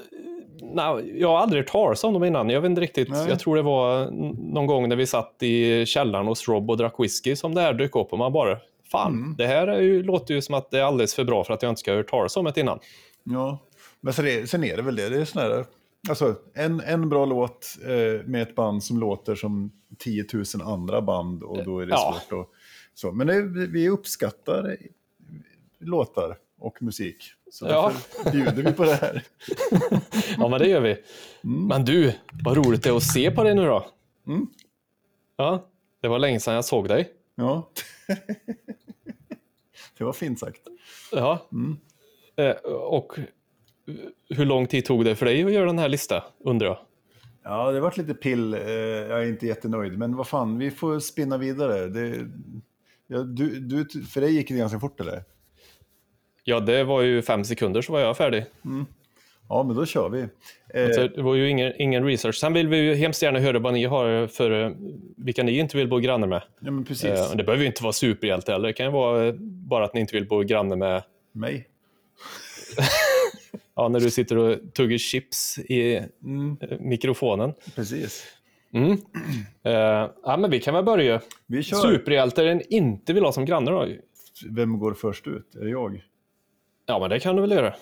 nej, 0.61 1.19
jag 1.21 1.27
har 1.27 1.37
aldrig 1.37 1.61
hört 1.63 1.71
talas 1.71 2.03
om 2.03 2.13
dem 2.13 2.23
innan. 2.23 2.49
Jag 2.49 2.61
vet 2.61 2.69
inte 2.69 2.81
riktigt. 2.81 3.09
Nej. 3.09 3.29
Jag 3.29 3.39
tror 3.39 3.55
det 3.55 3.61
var 3.61 4.11
någon 4.53 4.67
gång 4.67 4.89
när 4.89 4.95
vi 4.95 5.05
satt 5.07 5.35
i 5.43 5.85
källaren 5.85 6.27
hos 6.27 6.47
Rob 6.47 6.69
och 6.69 6.77
drack 6.77 6.95
whisky 6.99 7.35
som 7.35 7.53
det 7.55 7.61
här 7.61 7.73
dök 7.73 7.95
upp 7.95 8.11
och 8.13 8.17
man 8.19 8.33
bara 8.33 8.57
Fan, 8.91 9.11
Mm. 9.13 9.35
det 9.37 9.47
här 9.47 9.67
är 9.67 9.79
ju, 9.81 10.03
låter 10.03 10.33
ju 10.33 10.41
som 10.41 10.55
att 10.55 10.71
det 10.71 10.79
är 10.79 10.83
alldeles 10.83 11.15
för 11.15 11.23
bra 11.23 11.43
för 11.43 11.53
att 11.53 11.61
jag 11.63 11.69
inte 11.71 11.79
ska 11.79 11.91
ha 11.91 11.97
hört 11.97 12.09
talas 12.09 12.37
om 12.37 12.45
det 12.45 12.57
innan. 12.61 12.79
Ja, 13.23 13.59
men 14.01 14.13
sen 14.13 14.27
är, 14.27 14.45
sen 14.45 14.63
är 14.63 14.75
det 14.77 14.81
väl 14.81 14.95
det. 14.95 15.09
Det 15.09 15.21
är 15.21 15.25
sån 15.25 15.41
här, 15.41 15.65
alltså, 16.09 16.35
en, 16.53 16.79
en 16.81 17.09
bra 17.09 17.25
låt 17.25 17.77
eh, 17.85 18.25
med 18.27 18.41
ett 18.41 18.55
band 18.55 18.83
som 18.83 18.99
låter 18.99 19.35
som 19.35 19.71
10 19.97 20.25
000 20.33 20.43
andra 20.63 21.01
band 21.01 21.43
och 21.43 21.63
då 21.65 21.79
är 21.79 21.85
det 21.85 21.91
Ja. 21.91 22.17
svårt 22.29 22.39
att... 22.39 22.47
Så. 22.93 23.11
Men 23.11 23.27
det, 23.27 23.41
vi 23.67 23.89
uppskattar 23.89 24.77
låtar 25.79 26.37
och 26.59 26.81
musik. 26.83 27.23
Så 27.53 27.65
Ja. 27.67 27.91
därför 27.93 28.31
bjuder 28.31 28.63
vi 28.63 28.71
på 28.73 28.83
det 28.83 28.93
här. 28.93 29.23
Ja, 30.37 30.47
men 30.49 30.59
det 30.59 30.67
gör 30.67 30.81
vi. 30.81 30.97
Men 31.41 31.85
du, 31.85 32.13
vad 32.43 32.57
roligt 32.57 32.83
det 32.83 32.89
är 32.89 32.97
att 32.97 33.03
se 33.03 33.31
på 33.31 33.43
dig 33.43 33.55
nu 33.55 33.65
då. 33.65 33.85
Mm. 34.27 34.47
Ja, 35.37 35.67
det 36.01 36.07
var 36.07 36.19
länge 36.19 36.39
sedan 36.39 36.53
jag 36.53 36.65
såg 36.65 36.87
dig. 36.87 37.11
Ja. 37.35 37.69
det 39.97 40.03
var 40.03 40.13
fint 40.13 40.39
sagt. 40.39 40.61
Ja. 41.11 41.47
Mm. 41.51 41.77
Eh, 42.35 42.55
och 42.71 43.19
hur 44.29 44.45
lång 44.45 44.67
tid 44.67 44.85
tog 44.85 45.05
det 45.05 45.15
för 45.15 45.25
dig 45.25 45.43
att 45.43 45.51
göra 45.51 45.65
den 45.65 45.79
här 45.79 45.89
listan, 45.89 46.21
undrar 46.39 46.67
jag? 46.67 46.77
Ja, 47.43 47.71
det 47.71 47.79
varit 47.79 47.97
lite 47.97 48.13
pill. 48.13 48.53
Eh, 48.53 48.61
jag 48.61 49.23
är 49.23 49.27
inte 49.27 49.47
jättenöjd, 49.47 49.97
men 49.97 50.15
vad 50.15 50.27
fan, 50.27 50.57
vi 50.57 50.71
får 50.71 50.99
spinna 50.99 51.37
vidare. 51.37 51.87
Det, 51.87 52.27
ja, 53.07 53.17
du, 53.23 53.59
du, 53.59 54.03
för 54.05 54.21
dig 54.21 54.33
gick 54.33 54.47
det 54.47 54.57
ganska 54.57 54.79
fort, 54.79 54.99
eller? 54.99 55.23
Ja, 56.43 56.59
det 56.59 56.83
var 56.83 57.01
ju 57.01 57.21
fem 57.21 57.43
sekunder 57.43 57.81
så 57.81 57.91
var 57.93 57.99
jag 57.99 58.17
färdig. 58.17 58.45
Ja, 59.49 59.63
men 59.63 59.75
då 59.75 59.85
kör 59.85 60.09
vi. 60.09 60.21
Eh, 60.73 60.89
Så 60.91 61.07
det 61.07 61.21
var 61.21 61.35
ju 61.35 61.49
ingen, 61.49 61.73
ingen 61.81 62.05
research. 62.05 62.35
Sen 62.35 62.53
vill 62.53 62.67
vi 62.67 62.77
ju 62.77 62.93
hemskt 62.93 63.21
gärna 63.21 63.39
höra 63.39 63.59
vad 63.59 63.73
ni 63.73 63.83
har 63.85 64.27
för 64.27 64.63
eh, 64.65 64.71
vilka 65.17 65.43
ni 65.43 65.57
inte 65.57 65.77
vill 65.77 65.87
bo 65.89 65.97
granne 65.99 66.27
med. 66.27 66.41
ja, 66.59 66.71
men 66.71 66.83
precis. 66.85 67.05
Eh, 67.09 67.35
det 67.35 67.43
behöver 67.43 67.61
ju 67.63 67.67
inte 67.67 67.83
vara 67.83 67.93
superhjälte 67.93 68.51
heller. 68.51 68.67
Det 68.67 68.73
kan 68.73 68.85
ju 68.85 68.91
vara 68.91 69.25
eh, 69.27 69.33
bara 69.39 69.85
att 69.85 69.93
ni 69.93 69.99
inte 70.01 70.15
vill 70.15 70.27
bo 70.27 70.39
granne 70.39 70.75
med 70.75 71.03
Mig. 71.31 71.67
ja, 73.75 73.87
när 73.89 73.99
du 73.99 74.11
sitter 74.11 74.37
och 74.37 74.73
tuggar 74.73 74.97
chips 74.97 75.59
i 75.59 76.01
Mm, 76.23 76.57
eh, 76.61 76.79
mikrofonen. 76.79 77.53
precis. 77.75 78.23
Mm. 78.73 78.91
Eh, 79.63 80.09
ja, 80.23 80.37
men 80.39 80.51
vi 80.51 80.59
kan 80.59 80.73
väl 80.73 80.83
börja. 80.83 81.21
Vi 81.47 81.63
kör. 81.63 81.77
Superhjältar 81.77 82.55
ni 82.55 82.63
inte 82.69 83.13
vill 83.13 83.23
ha 83.23 83.31
som 83.31 83.45
grannar 83.45 83.71
då? 83.71 83.87
Vem 84.49 84.79
går 84.79 84.93
först 84.93 85.27
ut? 85.27 85.55
Är 85.55 85.63
det 85.63 85.69
jag? 85.69 86.03
Ja, 86.85 86.99
men 86.99 87.09
det 87.09 87.19
kan 87.19 87.35
du 87.35 87.41
väl 87.41 87.51
göra. 87.51 87.73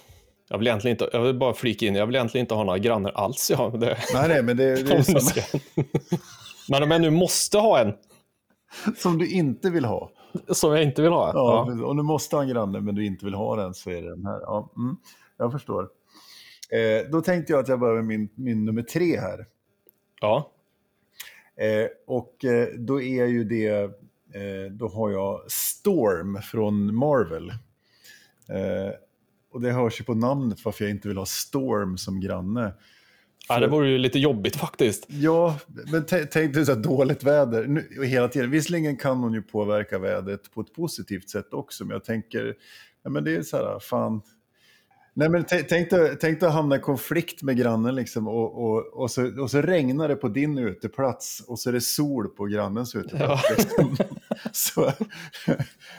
Jag 0.49 0.57
vill 0.57 0.67
egentligen 0.67 0.95
inte, 0.95 1.09
jag 1.13 1.21
vill 1.21 1.35
bara 1.35 1.53
flika 1.53 1.85
in, 1.85 1.95
jag 1.95 2.05
vill 2.05 2.15
egentligen 2.15 2.43
inte 2.43 2.55
ha 2.55 2.63
några 2.63 2.77
grannar 2.77 3.11
alls. 3.11 3.51
Ja, 3.57 3.69
det, 3.69 3.97
Nej, 4.13 4.27
nej, 4.27 4.43
men 4.43 4.57
det, 4.57 4.83
det 4.83 4.93
är 4.95 5.01
samma, 5.19 5.59
men 6.69 6.83
om 6.83 6.91
jag 6.91 7.01
nu 7.01 7.09
måste 7.09 7.57
ha 7.57 7.79
en, 7.79 7.93
som 8.97 9.17
du 9.17 9.27
inte 9.31 9.69
vill 9.69 9.85
ha. 9.85 10.11
som 10.49 10.71
jag 10.71 10.83
inte 10.83 11.01
vill 11.01 11.11
ha. 11.11 11.31
Ja, 11.33 11.67
Ja. 11.77 11.85
Om 11.85 11.97
du 11.97 12.03
måste 12.03 12.35
ha 12.35 12.43
en 12.43 12.49
granne 12.49 12.79
men 12.81 12.95
du 12.95 13.05
inte 13.05 13.25
vill 13.25 13.33
ha 13.33 13.55
den 13.55 13.73
så 13.73 13.89
är 13.89 14.01
det 14.01 14.09
den 14.09 14.25
här. 14.25 14.39
Ja, 14.41 14.71
mm, 14.77 14.97
jag 15.37 15.51
förstår. 15.51 15.89
Eh, 16.71 17.11
då 17.11 17.21
tänkte 17.21 17.53
jag 17.53 17.59
att 17.59 17.67
jag 17.67 17.79
börjar 17.79 17.95
med 17.95 18.05
min, 18.05 18.29
min 18.35 18.65
nummer 18.65 18.81
tre 18.81 19.19
här. 19.19 19.45
ja. 20.21 20.51
Eh, 21.55 21.87
och 22.07 22.45
eh, 22.45 22.67
då 22.77 23.01
är 23.01 23.25
ju 23.25 23.43
det, 23.43 23.67
eh, 24.33 24.71
då 24.71 24.87
har 24.87 25.09
jag 25.11 25.51
Storm 25.51 26.41
från 26.41 26.95
Marvel. 26.95 27.51
Eh, 28.49 28.93
och 29.53 29.61
det 29.61 29.71
hörs 29.71 29.99
ju 29.99 30.03
på 30.03 30.13
namnet 30.13 30.65
varför 30.65 30.83
jag 30.85 30.91
inte 30.91 31.07
vill 31.07 31.17
ha 31.17 31.25
Storm 31.25 31.97
som 31.97 32.19
granne. 32.19 32.73
ja, 33.49 33.59
det 33.59 33.67
vore 33.67 33.89
ju 33.89 33.97
lite 33.97 34.19
jobbigt 34.19 34.55
faktiskt. 34.55 35.05
Ja, 35.07 35.59
men 35.91 36.03
tä- 36.05 36.27
tänk 36.31 36.53
dig 36.53 36.65
så 36.65 36.73
här 36.75 36.79
dåligt 36.81 37.23
väder 37.23 37.67
nu, 37.67 38.05
hela 38.05 38.27
tiden. 38.27 38.51
Visserligen 38.51 38.97
kan 38.97 39.17
hon 39.17 39.33
ju 39.33 39.41
påverka 39.41 39.99
vädret 39.99 40.51
på 40.53 40.61
ett 40.61 40.73
positivt 40.73 41.29
sätt 41.29 41.53
också, 41.53 41.85
men 41.85 41.93
jag 41.93 42.03
tänker, 42.03 42.55
ja, 43.03 43.09
men 43.09 43.23
det 43.23 43.35
är 43.35 43.41
så 43.43 43.57
här, 43.57 43.79
fan. 43.79 44.21
Nej, 45.13 45.29
men 45.29 45.43
tä- 45.45 45.65
tänk 45.69 45.89
dig, 45.89 46.17
tänk 46.21 46.39
dig 46.39 46.47
att 46.49 46.55
hamna 46.55 46.75
i 46.75 46.79
konflikt 46.79 47.43
med 47.43 47.57
grannen 47.57 47.95
liksom, 47.95 48.27
och, 48.27 48.63
och, 48.63 48.87
och, 49.01 49.11
så, 49.11 49.41
och 49.41 49.51
så 49.51 49.61
regnar 49.61 50.07
det 50.07 50.15
på 50.15 50.27
din 50.27 50.57
uteplats 50.57 51.43
och 51.47 51.59
så 51.59 51.69
är 51.69 51.73
det 51.73 51.81
sol 51.81 52.27
på 52.27 52.45
grannens 52.45 52.95
uteplats. 52.95 53.43
Liksom. 53.57 53.97
så, 54.51 54.91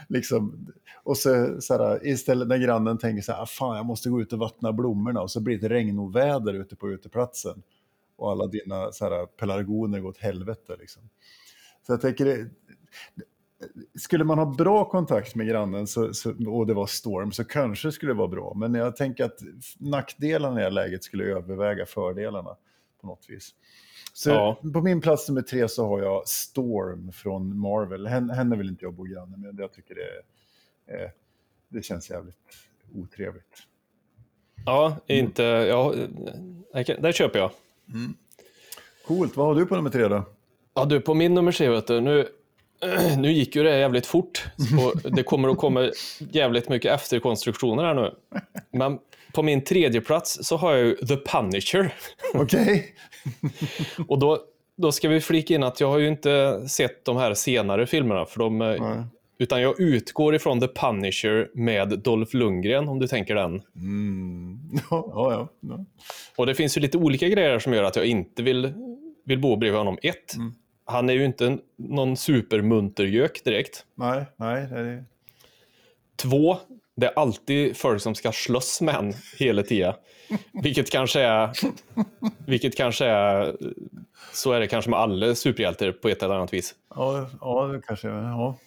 liksom, 0.08 0.66
och 1.04 1.16
så, 1.18 1.60
så 1.60 1.74
här, 1.76 2.06
istället 2.06 2.48
när 2.48 2.58
grannen 2.58 2.98
tänker 2.98 3.22
så 3.22 3.32
här, 3.32 3.42
"Ah, 3.42 3.46
fan 3.46 3.76
jag 3.76 3.86
måste 3.86 4.10
gå 4.10 4.20
ut 4.20 4.32
och 4.32 4.38
vattna 4.38 4.72
blommorna 4.72 5.20
och 5.22 5.30
så 5.30 5.40
blir 5.40 5.58
det 5.58 5.68
regnoväder 5.68 6.54
ute 6.54 6.76
på 6.76 6.90
uteplatsen 6.90 7.62
och 8.16 8.30
alla 8.30 8.46
dina 8.46 8.92
så 8.92 9.04
här, 9.04 9.26
pelargoner 9.26 10.00
går 10.00 10.08
åt 10.08 10.18
helvete. 10.18 10.76
Liksom. 10.80 11.02
Så 11.86 11.92
jag 11.92 12.00
tänker, 12.00 12.24
det, 12.24 12.48
skulle 13.98 14.24
man 14.24 14.38
ha 14.38 14.46
bra 14.46 14.84
kontakt 14.84 15.34
med 15.34 15.48
grannen 15.48 15.86
så, 15.86 16.14
så, 16.14 16.50
och 16.50 16.66
det 16.66 16.74
var 16.74 16.86
storm 16.86 17.32
så 17.32 17.44
kanske 17.44 17.88
det 17.88 17.92
skulle 17.92 18.12
vara 18.12 18.28
bra. 18.28 18.52
Men 18.56 18.74
jag 18.74 18.96
tänker 18.96 19.24
att 19.24 19.38
nackdelarna 19.78 20.54
i 20.54 20.58
det 20.58 20.64
här 20.64 20.70
läget 20.70 21.04
skulle 21.04 21.24
överväga 21.24 21.86
fördelarna 21.86 22.56
på 23.00 23.06
något 23.06 23.24
vis. 23.28 23.50
Så 24.12 24.30
Ja. 24.30 24.60
på 24.72 24.80
min 24.80 25.00
plats 25.00 25.28
nummer 25.28 25.42
tre 25.42 25.68
så 25.68 25.86
har 25.88 26.02
jag 26.02 26.28
Storm 26.28 27.12
från 27.12 27.58
Marvel. 27.58 28.06
Henne, 28.06 28.34
henne 28.34 28.56
vill 28.56 28.68
inte 28.68 28.84
jag 28.84 28.94
bo 28.94 29.02
granne 29.02 29.36
med. 29.36 29.54
Jag 29.60 29.72
tycker 29.72 29.94
det, 29.94 30.00
eh, 30.00 30.24
det 31.68 31.82
känns 31.82 32.10
jävligt 32.10 32.36
otrevligt. 32.94 33.62
Ja, 34.66 34.96
inte, 35.06 35.42
ja, 35.42 35.94
där 36.98 37.12
köper 37.12 37.38
jag. 37.38 37.50
Coolt, 39.06 39.36
vad 39.36 39.46
har 39.46 39.54
du 39.54 39.66
på 39.66 39.76
nummer 39.76 39.90
tre 39.90 40.08
då? 40.08 40.24
Ja, 40.74 40.84
du, 40.84 41.00
på 41.00 41.14
min 41.14 41.34
nummer 41.34 41.52
tre, 41.52 41.68
vet 41.68 41.86
du, 41.86 42.00
nu, 42.00 42.28
nu 43.18 43.32
gick 43.32 43.56
ju 43.56 43.62
det 43.62 43.78
jävligt 43.78 44.06
fort 44.06 44.44
och 44.56 45.10
det 45.12 45.22
kommer 45.22 45.48
att 45.48 45.58
komma 45.58 45.90
jävligt 46.18 46.68
mycket 46.68 46.92
efterkonstruktioner 46.92 47.84
här 47.84 47.94
nu. 47.94 48.14
Men 48.70 48.98
på 49.32 49.42
min 49.42 49.64
tredje 49.64 50.00
plats 50.00 50.38
så 50.42 50.56
har 50.56 50.72
jag 50.72 50.86
ju 50.86 50.96
The 50.96 51.16
Punisher. 51.16 51.94
Okej? 52.34 52.94
Och 54.08 54.18
då, 54.18 54.38
då 54.76 54.92
ska 54.92 55.08
vi 55.08 55.20
flika 55.20 55.54
in 55.54 55.62
att 55.62 55.80
jag 55.80 55.88
har 55.88 55.98
ju 55.98 56.08
inte 56.08 56.64
sett 56.68 57.04
de 57.04 57.16
här 57.16 57.34
senare 57.34 57.86
filmerna, 57.86 58.26
för 58.26 58.38
de, 58.38 58.62
eh, 58.62 58.68
Nej. 58.68 59.04
Utan 59.42 59.62
jag 59.62 59.80
utgår 59.80 60.34
ifrån 60.34 60.60
The 60.60 60.68
Punisher 60.68 61.50
med 61.54 61.98
Dolph 61.98 62.36
Lundgren, 62.36 62.88
om 62.88 62.98
du 62.98 63.08
tänker 63.08 63.34
den. 63.34 63.62
Mm. 63.76 64.58
Ja, 64.90 65.04
ja, 65.14 65.48
ja. 65.60 65.84
Och 66.36 66.46
det 66.46 66.54
finns 66.54 66.76
ju 66.76 66.80
lite 66.80 66.98
olika 66.98 67.28
grejer 67.28 67.58
som 67.58 67.72
gör 67.72 67.84
att 67.84 67.96
jag 67.96 68.06
inte 68.06 68.42
vill, 68.42 68.72
vill 69.24 69.38
bo 69.38 69.56
bredvid 69.56 69.78
honom. 69.78 69.98
Ett, 70.02 70.34
Mm. 70.36 70.54
han 70.84 71.08
är 71.10 71.12
ju 71.14 71.24
inte 71.24 71.46
en, 71.46 71.60
någon 71.76 72.16
supermuntergök 72.16 73.44
direkt. 73.44 73.84
Nej, 73.94 74.24
nej, 74.36 74.66
det 74.70 74.78
är... 74.78 75.04
Två, 76.16 76.56
det 76.96 77.06
är 77.06 77.12
alltid 77.18 77.76
folk 77.76 78.02
som 78.02 78.14
ska 78.14 78.32
slåss 78.32 78.80
med 78.80 78.94
en 78.94 79.12
hela 79.38 79.62
tiden. 79.62 79.94
Vilket 80.62 80.90
kanske 80.90 81.20
är, 81.20 81.50
vilket 82.46 82.76
kanske 82.76 83.06
är, 83.06 83.56
så 84.32 84.52
är 84.52 84.60
det 84.60 84.66
kanske 84.66 84.90
med 84.90 84.98
alla 85.00 85.34
superhjältar 85.34 85.92
på 85.92 86.08
ett 86.08 86.22
eller 86.22 86.34
annat 86.34 86.52
vis. 86.52 86.74
Ja, 86.94 87.30
ja, 87.40 87.66
det 87.66 87.80
kanske... 87.86 88.08
Ja. 88.08 88.58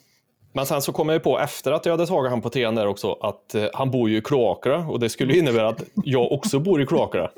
Men 0.55 0.65
sen 0.65 0.81
så 0.81 0.93
kom 0.93 1.09
jag 1.09 1.13
ju 1.15 1.19
på 1.19 1.39
efter 1.39 1.71
att 1.71 1.85
jag 1.85 1.93
hade 1.93 2.07
tagit 2.07 2.29
han 2.31 2.41
på 2.41 2.49
trean 2.49 2.75
där 2.75 2.87
också 2.87 3.13
att 3.13 3.55
eh, 3.55 3.65
han 3.73 3.91
bor 3.91 4.09
ju 4.09 4.17
i 4.17 4.21
kloakerna 4.21 4.87
och 4.89 4.99
det 4.99 5.09
skulle 5.09 5.37
innebära 5.37 5.67
att 5.69 5.83
jag 6.03 6.31
också 6.31 6.59
bor 6.59 6.81
i 6.81 6.85
kloakerna. 6.85 7.29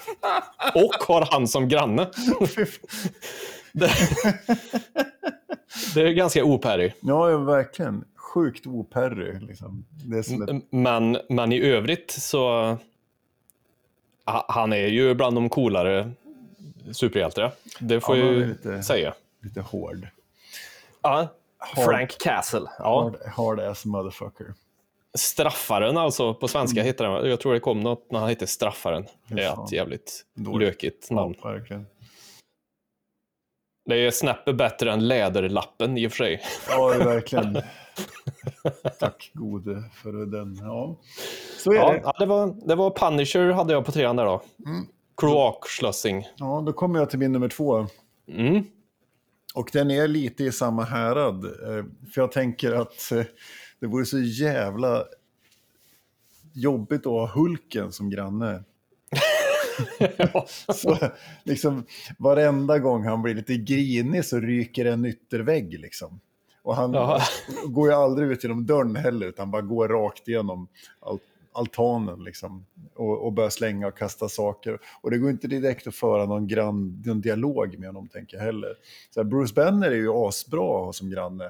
Och 0.74 0.94
har 1.08 1.28
han 1.30 1.48
som 1.48 1.68
granne. 1.68 2.06
det, 3.72 3.90
det 5.94 6.00
är 6.02 6.12
ganska 6.12 6.44
opärig. 6.44 6.92
Ja, 7.00 7.36
verkligen. 7.38 8.04
sjukt 8.16 8.66
operry. 8.66 9.38
Liksom. 9.40 9.84
Ett, 10.18 10.62
Men, 10.70 11.18
men 11.28 11.52
i 11.52 11.60
övrigt 11.60 12.10
så... 12.10 12.48
ha- 14.24 14.46
Han 14.48 14.72
är 14.72 14.86
ju 14.86 15.14
bland 15.14 15.36
de 15.36 15.48
coolare 15.48 16.10
superhjältarna. 16.92 17.50
Det 17.80 18.00
får 18.00 18.16
Ja, 18.16 18.24
jag 18.24 18.34
ju 18.34 18.46
lite- 18.46 18.82
säga. 18.82 19.14
lite 19.42 19.60
hård. 19.60 20.08
Ja, 21.02 21.28
Frank 21.74 22.18
Castle. 22.18 22.66
Ja. 22.78 23.02
Hard, 23.02 23.16
hard 23.32 23.60
ass 23.60 23.84
motherfucker. 23.84 24.54
Straffaren 25.18 25.96
alltså, 25.96 26.34
på 26.34 26.48
svenska 26.48 26.82
heter 26.82 27.04
den. 27.04 27.30
Jag 27.30 27.40
tror 27.40 27.54
det 27.54 27.60
kom 27.60 27.80
något 27.80 28.06
när 28.10 28.18
han 28.18 28.28
hette 28.28 28.46
Straffaren. 28.46 29.06
Det 29.28 29.42
är 29.42 29.64
ett 29.64 29.72
jävligt 29.72 30.24
Dåligt. 30.34 30.68
lökigt 30.68 31.10
namn. 31.10 31.34
Ja, 31.42 31.48
verkligen. 31.48 31.86
Det 33.88 33.96
är 34.06 34.10
snäppet 34.10 34.56
bättre 34.56 34.92
än 34.92 35.08
Läderlappen 35.08 35.98
i 35.98 36.06
och 36.06 36.10
för 36.12 36.16
sig. 36.16 36.42
Ja, 36.68 36.88
verkligen. 36.98 37.58
Tack 38.98 39.30
gode 39.34 39.82
för 39.94 40.12
den. 40.12 40.56
Ja, 40.62 40.96
så 41.58 41.72
är 41.72 41.76
Ja, 41.76 41.92
det. 41.92 42.00
ja, 42.04 42.14
det, 42.18 42.26
var, 42.26 42.54
det 42.68 42.74
var 42.74 42.90
Punisher 42.90 43.50
hade 43.50 43.72
jag 43.72 43.84
på 43.84 43.92
trean 43.92 44.16
där 44.16 44.24
då. 44.24 44.42
Mm. 44.66 44.86
Kloakschlossing. 45.16 46.28
Ja, 46.36 46.62
då 46.66 46.72
kommer 46.72 46.98
jag 46.98 47.10
till 47.10 47.18
min 47.18 47.32
nummer 47.32 47.48
två. 47.48 47.86
Mm. 48.28 48.64
Och 49.56 49.70
den 49.72 49.90
är 49.90 50.08
lite 50.08 50.44
i 50.44 50.52
samma 50.52 50.84
härad. 50.84 51.44
eh, 51.44 51.84
För 52.12 52.20
jag 52.20 52.32
tänker 52.32 52.72
att 52.72 53.12
eh, 53.12 53.24
det 53.80 53.86
vore 53.86 54.04
så 54.06 54.18
jävla 54.18 55.04
jobbigt 56.54 57.00
att 57.00 57.12
ha 57.12 57.26
Hulken 57.34 57.92
som 57.92 58.10
granne. 58.10 58.64
så 60.74 60.98
liksom 61.44 61.86
varenda 62.18 62.78
gång 62.78 63.04
han 63.04 63.22
blir 63.22 63.34
lite 63.34 63.56
grinig 63.56 64.24
så 64.24 64.40
ryker 64.40 64.84
en 64.84 65.04
yttervägg 65.06 65.80
liksom. 65.80 66.20
Och 66.62 66.76
han 66.76 66.92
Jaha. 66.94 67.20
går 67.66 67.88
ju 67.88 67.94
aldrig 67.94 68.30
ut 68.30 68.44
genom 68.44 68.66
dörren 68.66 68.96
heller 68.96 69.26
utan 69.26 69.50
bara 69.50 69.62
går 69.62 69.88
rakt 69.88 70.28
igenom 70.28 70.68
al- 71.00 71.18
altanen 71.56 72.24
liksom. 72.24 72.66
Och, 72.94 73.26
och 73.26 73.32
börjar 73.32 73.50
slänga 73.50 73.86
och 73.86 73.98
kasta 73.98 74.28
saker. 74.28 74.78
Och 75.00 75.10
det 75.10 75.18
går 75.18 75.30
inte 75.30 75.48
direkt 75.48 75.86
att 75.86 75.94
föra 75.94 76.26
någon, 76.26 76.46
grann, 76.46 77.02
någon 77.06 77.20
dialog 77.20 77.78
med 77.78 77.88
honom 77.88 78.08
tänker 78.08 78.36
jag 78.36 78.44
heller. 78.44 78.74
Så 79.10 79.20
här, 79.20 79.24
Bruce 79.24 79.54
Banner 79.54 79.90
är 79.90 79.96
ju 79.96 80.10
asbra 80.12 80.78
att 80.78 80.84
ha 80.84 80.92
som 80.92 81.10
granne. 81.10 81.44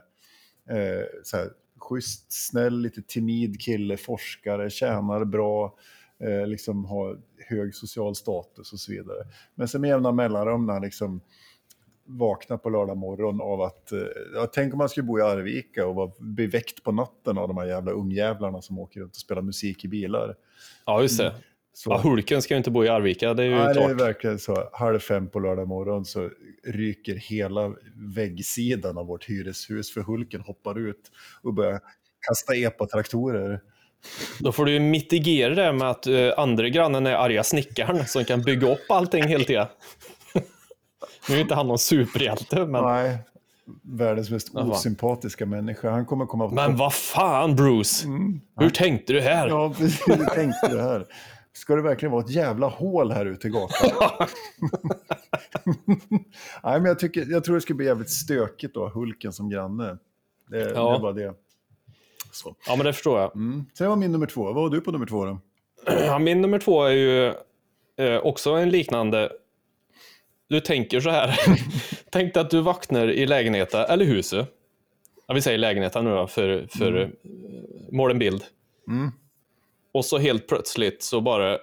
Eh, 0.71 1.05
så 1.25 1.37
här, 1.37 1.51
schysst, 1.79 2.27
snäll, 2.29 2.81
lite 2.81 3.03
timid 3.03 3.61
kille, 3.61 3.97
forskare, 3.97 4.71
tjänar 4.71 5.25
bra, 5.25 5.75
eh, 6.19 6.47
liksom 6.47 6.85
har 6.85 7.21
hög 7.49 7.75
social 7.75 8.14
status 8.14 8.73
och 8.73 8.81
så 8.81 8.92
vidare. 8.92 9.27
Men 9.55 9.69
sen 9.69 9.81
med 9.81 9.88
jämna 9.88 10.12
mellanrum 10.12 10.66
när 10.66 10.73
han 10.73 10.83
liksom 10.83 11.21
vaknar 12.07 12.57
på 12.57 12.71
lördag 12.71 12.97
morgon 12.97 13.40
av 13.40 13.61
att, 13.62 13.92
eh, 13.92 13.99
ja, 14.35 14.47
tänk 14.53 14.75
om 14.75 14.79
man 14.79 14.88
skulle 14.88 15.05
bo 15.05 15.19
i 15.19 15.23
Arvika 15.23 15.87
och 15.87 15.95
vara 15.95 16.11
bli 16.19 16.47
väckt 16.47 16.83
på 16.83 16.92
natten 16.92 17.38
av 17.38 17.49
de 17.49 17.57
här 17.57 17.66
jävla 17.66 17.92
ungjävlarna 17.92 18.62
som 18.62 18.79
åker 18.79 19.01
runt 19.01 19.12
och 19.12 19.16
spelar 19.16 19.42
musik 19.42 19.85
i 19.85 19.88
bilar. 19.88 20.35
Ja, 20.87 21.03
just 21.03 21.19
det. 21.19 21.35
Så, 21.73 21.90
Ja, 21.90 21.99
Hulken 21.99 22.42
ska 22.42 22.55
ju 22.55 22.59
inte 22.59 22.71
bo 22.71 22.85
i 22.85 22.88
Arvika, 22.88 23.35
det 23.35 23.42
är 23.42 23.47
ju 23.47 23.55
Nej, 23.55 23.64
det 23.64 23.71
är 23.71 23.75
klart. 23.75 24.01
verkligen 24.01 24.38
så. 24.38 24.69
Halv 24.73 24.99
fem 24.99 25.29
på 25.29 25.40
lördag 25.40 25.69
morgon 25.69 26.05
så 26.05 26.31
ryker 26.64 27.14
hela 27.14 27.75
väggsidan 28.16 28.99
av 28.99 29.07
vårt 29.07 29.25
hyreshus 29.25 29.92
för 29.95 30.01
Hulken 30.01 30.40
hoppar 30.40 30.79
ut 30.79 31.11
och 31.42 31.55
börjar 31.55 31.81
kasta 32.29 32.55
epatraktorer. 32.55 33.61
Då 34.40 34.53
får 34.53 34.64
du 34.64 34.73
ju 34.73 34.81
mitigera 34.81 35.55
det 35.55 35.73
med 35.73 35.90
att 35.90 36.07
uh, 36.07 36.33
andra 36.37 36.69
grannen 36.69 37.07
är 37.07 37.14
arga 37.14 37.45
snickaren 37.45 38.07
som 38.07 38.25
kan 38.25 38.42
bygga 38.42 38.73
upp 38.73 38.90
allting 38.90 39.23
helt 39.23 39.47
tiden. 39.47 39.66
Nu 41.29 41.37
är 41.37 41.41
inte 41.41 41.55
han 41.55 41.69
någon 41.69 41.79
superhjälte, 41.79 42.67
men, 42.67 42.85
Nej, 42.85 43.19
världens 43.83 44.31
mest 44.31 44.51
Jaha. 44.55 44.65
osympatiska 44.65 45.47
människa. 45.47 45.91
Han 45.91 46.07
kommer 46.07 46.27
komma... 46.27 46.49
men 46.49 46.77
vad 46.77 46.95
fan 46.95 47.57
Bruce! 47.57 48.07
Hur 48.61 48.71
tänkte 48.71 49.12
du 49.12 49.21
här? 49.21 49.49
Ja, 49.49 49.75
precis. 49.79 50.09
Hur 50.09 50.27
tänkte 50.27 50.69
du 50.71 50.81
här? 50.81 51.07
Ska 51.53 51.77
det 51.77 51.83
verkligen 51.83 52.12
vara 52.12 52.25
ett 52.25 52.31
jävla 52.31 52.67
hål 52.69 53.12
här 53.12 53.27
ute 53.27 53.47
i 53.49 53.51
gatan? 53.51 53.91
Nej, 56.65 56.81
men 56.81 56.85
jag, 56.85 56.99
tycker, 56.99 57.27
jag 57.31 57.45
tror 57.45 57.55
det 57.55 57.61
skulle 57.61 57.77
bli 57.77 57.87
jävligt 57.87 58.11
stökigt 58.11 58.75
då, 58.75 58.89
Hulken 58.89 59.33
som 59.33 59.51
granne. 59.51 59.99
Det, 60.51 60.59
Ja. 60.75 60.93
det 60.97 61.03
var 61.03 61.12
det. 61.12 61.35
Så. 62.33 62.55
Ja, 62.67 62.77
men 62.77 62.87
det 62.87 62.93
förstår 62.93 63.21
jag. 63.21 63.37
Mm. 63.37 63.65
Sen 63.79 63.89
var 63.89 63.97
min 63.97 64.12
nummer 64.12 64.27
två. 64.27 64.45
Vad 64.45 64.55
var 64.55 64.71
du 64.71 64.81
på 64.81 64.93
nummer 64.93 65.07
två 65.07 65.25
då? 65.25 65.39
Ja, 65.87 66.19
min 66.19 66.41
nummer 66.41 66.59
två 66.59 66.85
är 66.85 66.91
ju 66.93 67.27
eh, 68.07 68.19
också 68.23 68.51
en 68.51 68.71
liknande. 68.71 69.33
Du 70.49 70.61
tänker 70.61 71.01
så 71.01 71.11
här. 71.11 71.41
Tänk 72.11 72.35
dig 72.35 72.41
att 72.41 72.51
du 72.51 72.61
vaknar 72.61 73.09
i 73.11 73.27
lägenheten, 73.27 73.81
eller 73.81 74.05
huset. 74.05 74.49
Ja, 75.27 75.35
vi 75.35 75.43
säger 75.43 75.59
lägenheten 75.59 76.05
nu 76.05 76.11
då, 76.11 76.27
för, 76.27 76.67
för 76.79 76.93
mm. 76.93 77.11
mål 77.93 78.11
en 78.11 78.19
bild. 78.19 78.45
Mm. 78.89 79.13
Och 79.93 80.05
så 80.05 80.19
helt 80.19 80.47
plötsligt 80.47 81.03
så 81.03 81.21
bara 81.21 81.59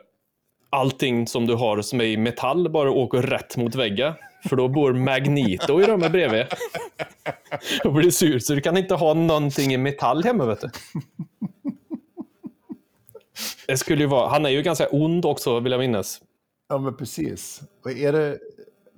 allting 0.69 1.27
som 1.27 1.47
du 1.47 1.53
har 1.53 1.81
som 1.81 2.01
är 2.01 2.05
i 2.05 2.17
metall 2.17 2.69
bara 2.69 2.91
åker 2.91 3.21
rätt 3.21 3.57
mot 3.57 3.75
väggen. 3.75 4.13
För 4.49 4.55
då 4.55 4.67
bor 4.67 4.93
Magneto 4.93 5.81
i 5.81 5.85
rummet 5.85 6.11
bredvid. 6.11 6.45
Och 7.83 7.93
blir 7.93 8.11
sur, 8.11 8.39
så 8.39 8.53
du 8.53 8.61
kan 8.61 8.77
inte 8.77 8.95
ha 8.95 9.13
någonting 9.13 9.73
i 9.73 9.77
metall 9.77 10.23
hemma, 10.23 10.45
vet 10.45 10.61
du. 10.61 10.69
Det 13.67 13.77
skulle 13.77 14.03
ju 14.03 14.07
vara, 14.07 14.29
han 14.29 14.45
är 14.45 14.49
ju 14.49 14.61
ganska 14.61 14.87
ond 14.87 15.25
också, 15.25 15.59
vill 15.59 15.71
jag 15.71 15.79
minnas. 15.79 16.21
Ja, 16.69 16.77
men 16.77 16.97
precis. 16.97 17.61
Och 17.83 17.91
är 17.91 18.11
det, 18.11 18.39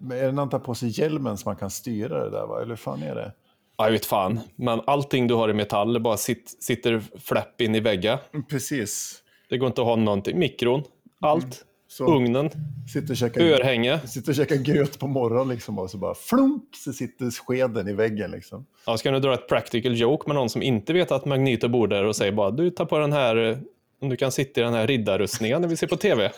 men 0.05 0.17
är 0.17 0.25
det 0.25 0.31
när 0.31 0.41
han 0.41 0.49
tar 0.49 0.59
på 0.59 0.75
sig 0.75 0.99
hjälmen 0.99 1.37
som 1.37 1.49
man 1.49 1.55
kan 1.55 1.69
styra 1.69 2.23
det 2.23 2.29
där, 2.29 2.47
va? 2.47 2.57
eller 2.57 2.69
hur 2.69 2.75
fan 2.75 3.03
är 3.03 3.15
det? 3.15 3.31
Ja, 3.77 3.85
jag 3.85 3.91
vet 3.91 4.05
fan. 4.05 4.39
Men 4.55 4.81
allting 4.87 5.27
du 5.27 5.33
har 5.33 5.49
i 5.49 5.53
metall 5.53 5.99
bara 6.01 6.17
sit, 6.17 6.57
sitter 6.59 7.03
fläpp 7.19 7.61
in 7.61 7.75
i 7.75 7.79
väggen. 7.79 8.17
Precis. 8.49 9.21
Det 9.49 9.57
går 9.57 9.67
inte 9.67 9.81
att 9.81 9.87
ha 9.87 9.95
någonting. 9.95 10.39
Mikron, 10.39 10.83
allt. 11.21 11.65
Så 11.87 12.15
Ugnen, 12.15 12.49
sitter 12.93 13.11
och 13.11 13.17
käkar, 13.17 13.41
örhänge. 13.41 13.99
sitter 14.07 14.31
och 14.31 14.35
käkar 14.35 14.55
gröt 14.55 14.99
på 14.99 15.07
morgonen 15.07 15.55
liksom, 15.55 15.79
och 15.79 15.89
så 15.89 15.97
bara 15.97 16.15
flunk 16.15 16.63
så 16.75 16.93
sitter 16.93 17.31
skeden 17.31 17.87
i 17.87 17.93
väggen. 17.93 18.31
Liksom. 18.31 18.65
Ja, 18.85 18.97
ska 18.97 19.11
nu 19.11 19.19
dra 19.19 19.33
ett 19.33 19.47
practical 19.47 19.95
joke 19.95 20.23
med 20.27 20.35
någon 20.35 20.49
som 20.49 20.61
inte 20.61 20.93
vet 20.93 21.11
att 21.11 21.25
Magneto 21.25 21.67
bor 21.67 21.87
där 21.87 22.03
och 22.03 22.15
säger 22.15 22.31
bara 22.31 22.51
du 22.51 22.69
tar 22.69 22.85
på 22.85 22.99
den 22.99 23.13
här, 23.13 23.35
eh, 23.35 23.57
om 24.01 24.09
du 24.09 24.15
kan 24.15 24.31
sitta 24.31 24.61
i 24.61 24.63
den 24.63 24.73
här 24.73 24.87
riddarrustningen 24.87 25.61
när 25.61 25.67
vi 25.67 25.77
ser 25.77 25.87
på 25.87 25.97
tv. 25.97 26.31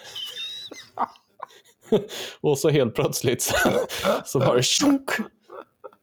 och 2.41 2.59
så 2.59 2.69
helt 2.69 2.95
plötsligt 2.95 3.41
så, 3.41 3.55
så 4.25 4.39
bara 4.39 4.61
tjonk, 4.61 5.09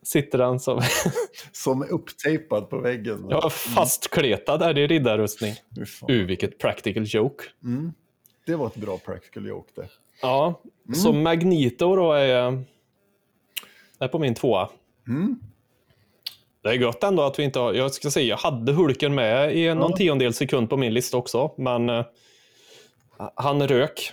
sitter 0.02 0.38
han 0.38 0.60
som 0.60 0.80
Som 1.52 1.82
är 1.82 1.92
upptejpad 1.92 2.70
på 2.70 2.78
väggen. 2.78 3.26
ja, 3.30 3.50
fastkletad 3.50 4.60
där 4.60 4.78
i 4.78 4.86
riddarrustning. 4.86 5.54
Uh, 6.10 6.26
vilket 6.26 6.58
practical 6.58 7.04
joke. 7.06 7.44
Det 8.46 8.54
var 8.56 8.66
ett 8.66 8.76
bra 8.76 8.98
practical 8.98 9.46
joke 9.46 9.70
det. 9.74 9.88
Ja, 10.22 10.60
så 10.94 11.12
Magneto 11.12 11.96
då 11.96 12.12
är, 12.12 12.64
är 13.98 14.08
på 14.08 14.18
min 14.18 14.35
tvåa. 14.35 14.68
Mm. 15.08 15.40
Det 16.62 16.68
är 16.68 16.72
gött 16.74 17.02
ändå 17.04 17.22
att 17.22 17.38
vi 17.38 17.42
inte 17.42 17.58
har, 17.58 17.74
jag 17.74 17.94
ska 17.94 18.10
säga, 18.10 18.26
jag 18.26 18.37
hade 18.37 18.72
Hulken 18.72 19.14
med 19.14 19.56
i 19.56 19.74
någon 19.74 19.90
Ja. 19.90 19.96
tiondel 19.96 20.35
sekund 20.35 20.70
på 20.70 20.76
min 20.76 20.94
lista 20.94 21.16
också, 21.16 21.54
men 21.56 21.88
eh, 21.90 22.04
han 23.35 23.68
rök. 23.68 24.12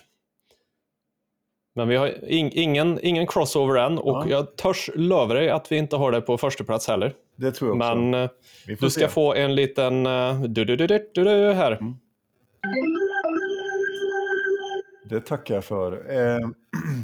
Men 1.74 1.88
vi 1.88 1.96
har 1.96 2.32
ing, 2.32 2.52
ingen, 2.54 3.00
ingen 3.04 3.28
crossover 3.28 3.76
än 3.76 3.98
och 3.98 4.24
Ja. 4.26 4.30
jag 4.30 4.56
törs 4.56 4.90
lova 4.96 5.34
dig 5.34 5.50
att 5.50 5.72
vi 5.72 5.78
inte 5.78 5.96
har 5.96 6.12
det 6.12 6.22
på 6.22 6.38
första 6.38 6.64
plats 6.64 6.88
heller. 6.88 7.16
Det 7.36 7.52
tror 7.52 7.70
jag 7.70 7.78
också. 7.78 7.96
Men 7.96 8.24
eh, 8.24 8.30
du 8.66 8.90
ska 8.90 8.90
se. 8.90 9.08
få 9.08 9.34
en 9.34 9.56
liten 9.56 10.06
uh, 10.06 10.42
du, 10.44 10.66
du, 10.66 10.76
du, 10.76 10.88
du, 10.88 11.10
du, 11.14 11.24
du, 11.24 11.54
här. 11.54 11.72
Mm. 11.72 11.96
Det 15.10 15.22
tackar 15.22 15.56
jag 15.56 15.66
för. 15.66 15.92
Eh, 16.18 16.50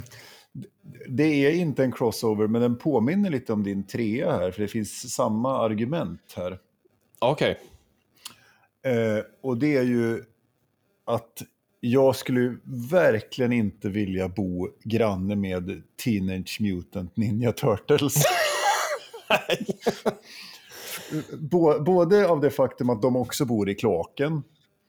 det 1.08 1.46
är 1.46 1.50
inte 1.50 1.84
en 1.84 1.92
crossover, 1.92 2.46
men 2.46 2.62
den 2.62 2.78
påminner 2.78 3.30
lite 3.30 3.52
om 3.52 3.62
din 3.62 3.86
trea 3.86 4.32
här, 4.32 4.50
för 4.50 4.62
det 4.62 4.68
finns 4.68 5.14
samma 5.14 5.58
argument 5.58 6.34
här. 6.36 6.58
Okej. 7.18 7.58
Eh, 8.82 9.24
och 9.40 9.56
det 9.58 9.76
är 9.76 9.82
ju 9.82 10.24
att 11.04 11.42
jag 11.80 12.16
skulle 12.16 12.56
verkligen 12.90 13.52
inte 13.52 13.88
vilja 13.88 14.28
bo 14.28 14.68
granne 14.84 15.36
med 15.36 15.82
Teenage 16.04 16.58
Mutant 16.60 17.16
Ninja 17.16 17.52
Turtles. 17.52 18.14
Bå- 21.50 21.80
Både 21.84 22.28
av 22.28 22.40
det 22.40 22.50
faktum 22.50 22.90
att 22.90 23.02
de 23.02 23.16
också 23.16 23.44
bor 23.44 23.68
i 23.68 23.74
kloaken, 23.74 24.42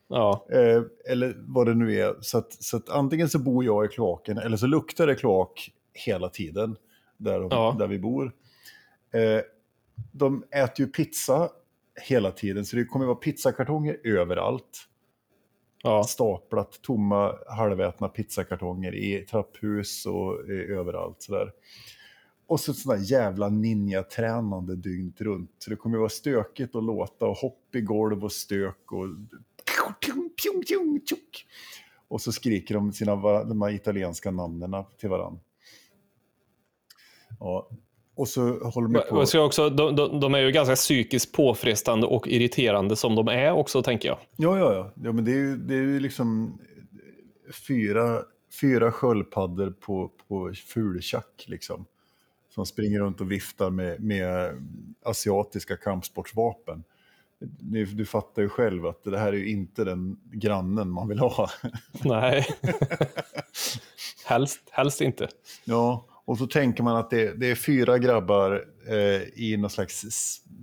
Ja. 0.08 0.48
eh, 0.52 0.82
eller 1.12 1.36
vad 1.38 1.68
det 1.68 1.74
nu 1.74 2.00
är. 2.00 2.16
Så 2.22 2.38
att, 2.38 2.64
så 2.64 2.78
att 2.78 2.90
antingen 2.90 3.30
så 3.30 3.40
bor 3.40 3.66
jag 3.66 3.86
i 3.86 3.88
kloaken, 3.88 4.38
eller 4.38 4.58
så 4.58 4.68
luktar 4.68 5.08
det 5.08 5.16
kloak 5.16 5.72
hela 5.94 6.30
tiden 6.30 6.76
där, 7.18 7.40
de, 7.40 7.48
Ja. 7.52 7.76
där 7.80 7.88
vi 7.88 8.00
bor. 8.00 8.32
Eh, 9.14 9.42
de 10.12 10.44
äter 10.52 10.86
ju 10.86 10.92
pizza 10.92 11.50
hela 12.08 12.32
tiden, 12.32 12.66
så 12.66 12.76
det 12.76 12.86
kommer 12.86 13.06
vara 13.06 13.16
pizzakartonger 13.16 13.98
överallt 14.04 14.86
ja. 15.84 16.04
Staplat 16.04 16.82
tomma 16.82 17.36
halvätna 17.48 18.10
pizzakartonger 18.10 18.96
i 18.96 19.26
trapphus 19.26 20.06
och 20.06 20.50
eh, 20.50 20.78
överallt. 20.78 21.22
Sådär. 21.22 21.52
och 22.48 22.60
så 22.60 22.72
ett 22.72 22.78
sånt 22.78 23.00
där 23.00 23.12
jävla 23.12 23.50
ninja-tränande 23.50 24.76
dygnet 24.76 25.22
runt. 25.22 25.52
Så 25.60 25.70
det 25.70 25.76
kommer 25.76 25.96
ju 25.96 26.00
vara 26.00 26.10
stökigt 26.10 26.76
att 26.76 26.84
låta 26.84 27.26
och 27.26 27.38
hopp 27.38 27.76
i 27.76 27.82
golv 27.82 28.24
och 28.24 28.32
stök 28.32 28.92
och... 28.92 29.08
Och 32.08 32.22
så 32.22 32.32
skriker 32.32 32.76
de 32.76 32.94
sina 32.94 33.16
de 33.44 33.62
här 33.62 33.72
italienska 33.72 34.32
namnen 34.32 34.84
till 34.98 35.10
varandra. 35.10 35.42
Ja. 37.40 37.70
Och 38.20 38.28
så 38.28 38.70
håller 38.70 38.88
de 38.88 39.10
på... 39.10 39.26
Jag 39.34 39.46
också, 39.46 39.70
de, 39.70 39.96
de, 39.96 40.20
de 40.20 40.34
är 40.34 40.40
ju 40.40 40.52
ganska 40.52 40.76
psykiskt 40.76 41.32
påfrestande 41.32 42.08
och 42.08 42.28
irriterande 42.28 42.96
som 42.96 43.16
de 43.16 43.28
är 43.28 43.52
också, 43.52 43.84
tänker 43.84 44.10
jag. 44.10 44.18
Ja, 44.36 44.58
ja, 44.58 44.74
ja. 44.74 44.92
ja 45.04 45.12
men 45.12 45.26
det 45.26 45.32
är 45.32 45.36
ju, 45.36 45.58
det 45.58 45.74
är 45.74 45.82
ju 45.82 46.00
liksom 46.00 46.60
fyra, 47.68 48.22
fyra 48.62 48.92
sköldpaddor 48.92 49.74
på, 49.80 50.12
på 50.28 50.54
fultjack 50.68 51.46
liksom. 51.48 51.86
Som 52.56 52.66
springer 52.66 53.00
runt 53.00 53.22
och 53.22 53.32
viftar 53.32 53.70
med, 53.70 54.00
med 54.04 54.52
asiatiska 55.06 55.78
kampsportsvapen. 55.78 56.84
Du, 57.60 57.86
du 57.86 58.06
fattar 58.06 58.42
ju 58.42 58.50
själv 58.50 58.86
att 58.86 59.04
det 59.04 59.20
här 59.20 59.34
är 59.34 59.38
ju 59.38 59.50
inte 59.50 59.84
den 59.84 60.20
grannen 60.32 60.90
man 60.90 61.08
vill 61.08 61.20
ha. 61.20 61.50
Nej. 62.04 62.48
helst, 64.26 64.60
helst 64.72 65.02
inte. 65.02 65.28
Ja, 65.66 66.06
och 66.30 66.38
så 66.38 66.48
tänker 66.48 66.84
man 66.84 66.96
att 66.96 67.10
det, 67.10 67.34
det 67.34 67.52
är 67.52 67.56
fyra 67.56 67.98
grabbar 67.98 68.66
eh, 68.88 69.44
i 69.44 69.58
någon 69.58 69.70
slags 69.70 70.06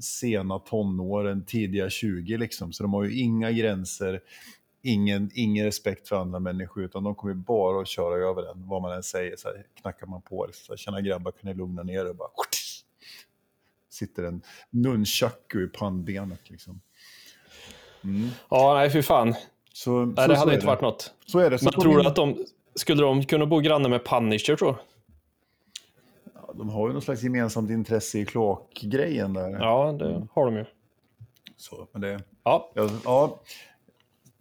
sena 0.00 0.58
tonåren, 0.58 1.44
tidiga 1.44 1.90
20 1.90 2.36
liksom. 2.36 2.72
Så 2.72 2.82
de 2.82 2.94
har 2.94 3.04
ju 3.04 3.18
inga 3.18 3.52
gränser, 3.52 4.20
ingen, 4.82 5.30
ingen 5.34 5.64
respekt 5.64 6.08
för 6.08 6.16
andra 6.16 6.38
människor, 6.38 6.84
utan 6.84 7.04
de 7.04 7.14
kommer 7.14 7.34
bara 7.34 7.80
att 7.80 7.88
köra 7.88 8.28
över 8.28 8.50
en, 8.50 8.68
vad 8.68 8.82
man 8.82 8.92
än 8.92 9.02
säger. 9.02 9.36
Så 9.36 9.48
här, 9.48 9.66
knackar 9.80 10.06
man 10.06 10.22
på, 10.22 10.48
så 10.52 10.72
här, 10.72 10.76
tjena 10.76 11.00
grabbar, 11.00 11.32
kan 11.32 11.50
ni 11.50 11.54
lugna 11.54 11.82
ner 11.82 12.00
er? 12.00 12.10
Och 12.10 12.16
bara, 12.16 12.28
sitter 13.90 14.22
en 14.22 14.42
nunchaku 14.70 15.64
i 15.64 15.68
pannbenet 15.68 16.50
liksom. 16.50 16.80
Mm. 18.04 18.28
Ja, 18.50 18.74
nej, 18.74 18.90
fy 18.90 19.02
fan. 19.02 19.34
Så, 19.72 20.04
Nej, 20.04 20.14
så, 20.16 20.26
det 20.26 20.36
hade 20.36 20.54
inte 20.54 20.66
varit 20.66 20.80
något. 20.80 21.12
Så 21.26 21.38
är 21.38 21.50
det. 21.50 21.58
Så 21.58 21.64
Men 21.64 21.72
tror 21.72 21.98
du 21.98 22.06
att 22.06 22.16
de, 22.16 22.46
skulle 22.74 23.02
de 23.02 23.24
kunna 23.24 23.46
bo 23.46 23.60
granne 23.60 23.88
med 23.88 24.04
Punisher, 24.04 24.56
tror 24.56 24.72
du? 24.72 24.78
De 26.58 26.68
har 26.68 26.86
ju 26.88 26.92
någon 26.92 27.02
slags 27.02 27.22
gemensamt 27.22 27.70
intresse 27.70 28.18
i 28.18 28.24
kloakgrejen 28.26 29.32
där. 29.32 29.50
Ja, 29.50 29.92
det 29.98 30.26
har 30.32 30.44
de 30.46 30.56
ju. 30.56 30.64
Så, 31.56 31.88
men 31.92 32.02
det, 32.02 32.22
Ja, 32.44 32.72
ja, 32.74 32.88
ja, 33.04 33.40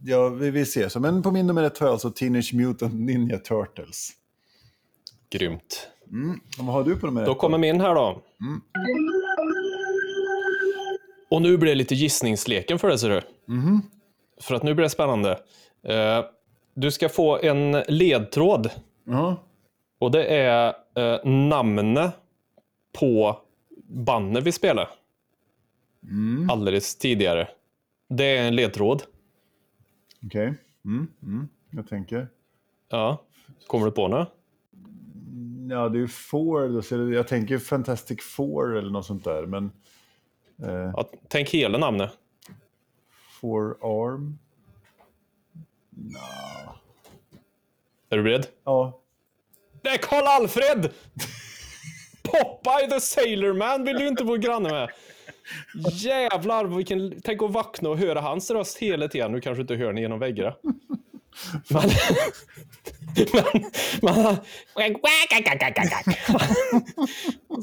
ja, 0.04 0.30
vi, 0.30 0.52
vi 0.52 0.66
ser. 0.66 0.90
Så, 0.90 1.00
men 1.00 1.22
på 1.24 1.32
min 1.32 1.48
nummer 1.48 1.64
ett 1.64 1.78
har 1.78 1.88
jag 1.88 1.94
alltså 1.94 2.10
Teenage 2.12 2.54
Mutant 2.54 2.94
Ninja 2.94 3.38
Turtles. 3.38 4.10
grymt. 5.30 5.90
Mm. 6.12 6.40
Vad 6.58 6.68
har 6.74 6.84
du 6.84 6.96
på 6.96 7.06
nummer 7.06 7.22
ett? 7.22 7.28
Då 7.28 7.36
kommer 7.36 7.58
min 7.58 7.82
här 7.82 7.96
då. 7.96 8.22
Mm. 8.42 8.62
Och 11.30 11.42
nu 11.42 11.58
blir 11.58 11.70
det 11.72 11.76
lite 11.76 11.96
gissningsleken 11.96 12.80
för 12.80 12.88
dig, 12.88 13.00
ser 13.00 13.10
du. 13.10 13.22
Mhm. 13.54 13.82
För 14.42 14.56
att 14.56 14.64
nu 14.64 14.74
blir 14.74 14.84
det 14.84 14.90
spännande. 14.90 15.40
Eh, 15.84 16.26
du 16.74 16.92
ska 16.92 17.10
få 17.10 17.40
en 17.40 17.72
ledtråd. 17.88 18.70
Ja. 19.06 19.36
Och 20.00 20.12
det 20.12 20.26
är 20.26 20.74
eh, 20.96 21.26
namnet 21.26 22.14
på 23.00 23.40
bandet 23.88 24.44
vi 24.44 24.52
spelade 24.52 24.88
Mm. 26.04 26.50
alldeles 26.50 26.96
tidigare. 26.98 27.48
Det 28.10 28.38
är 28.38 28.48
en 28.48 28.56
ledtråd. 28.56 29.04
Okej. 30.26 30.54
Mm. 30.86 31.08
Mm. 31.24 31.48
Jag 31.70 31.88
tänker. 31.90 32.28
Ja. 32.90 33.22
Kommer 33.68 33.86
du 33.86 33.92
på 33.92 34.08
nu? 34.08 34.26
Ja, 35.76 35.90
det 35.90 35.98
är 35.98 36.00
ju 36.00 36.08
Four. 36.08 36.84
Jag 37.14 37.28
tänker 37.28 37.58
Fantastic 37.58 38.22
Four 38.24 38.78
eller 38.78 38.90
något 38.92 39.06
sånt 39.06 39.24
där. 39.24 39.46
Men 39.46 39.72
eh, 40.64 40.70
Ja, 40.96 41.10
tänk 41.28 41.50
hela 41.50 41.78
namnet. 41.78 42.12
Four 43.42 43.78
Arm. 43.82 44.38
Är 48.10 48.18
du 48.18 48.24
beredd? 48.24 48.48
Ja. 48.64 49.00
Det 49.86 49.92
är 49.92 49.98
Karl-Alfred! 49.98 50.90
Popeye 52.24 52.90
the 52.90 53.00
Sailor 53.00 53.54
Man 53.54 53.84
vill 53.84 53.98
du 53.98 54.08
inte 54.08 54.24
bo 54.24 54.36
granne 54.36 54.70
med. 54.70 54.90
Jävlar, 55.94 56.66
vilken... 56.66 57.22
tänk 57.24 57.44
att 57.44 57.52
vakna 57.52 57.90
och 57.90 57.98
höra 57.98 58.22
hans 58.22 58.52
röst 58.52 58.78
hela 58.78 59.08
tiden. 59.08 59.32
Nu 59.32 59.42
kanske 59.42 59.64
du 59.64 59.74
inte 59.74 59.76
hör 59.84 59.94
den 59.94 59.98
genom 60.02 60.20
väggarna. 60.20 60.56
Men... 61.70 61.90
men, 63.22 63.44
men... 64.02 64.38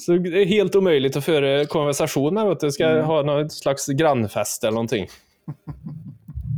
Så 0.01 0.13
det 0.13 0.43
är 0.43 0.47
helt 0.47 0.75
omöjligt 0.75 1.17
att 1.17 1.25
föra 1.25 1.67
konversation 1.67 2.35
med. 2.35 2.57
Du. 2.61 2.71
Ska 2.71 3.03
ha 3.03 3.23
någon 3.23 3.51
slags 3.51 3.87
grannfest 3.87 4.65
eller 4.65 4.73
någonting. 4.73 5.09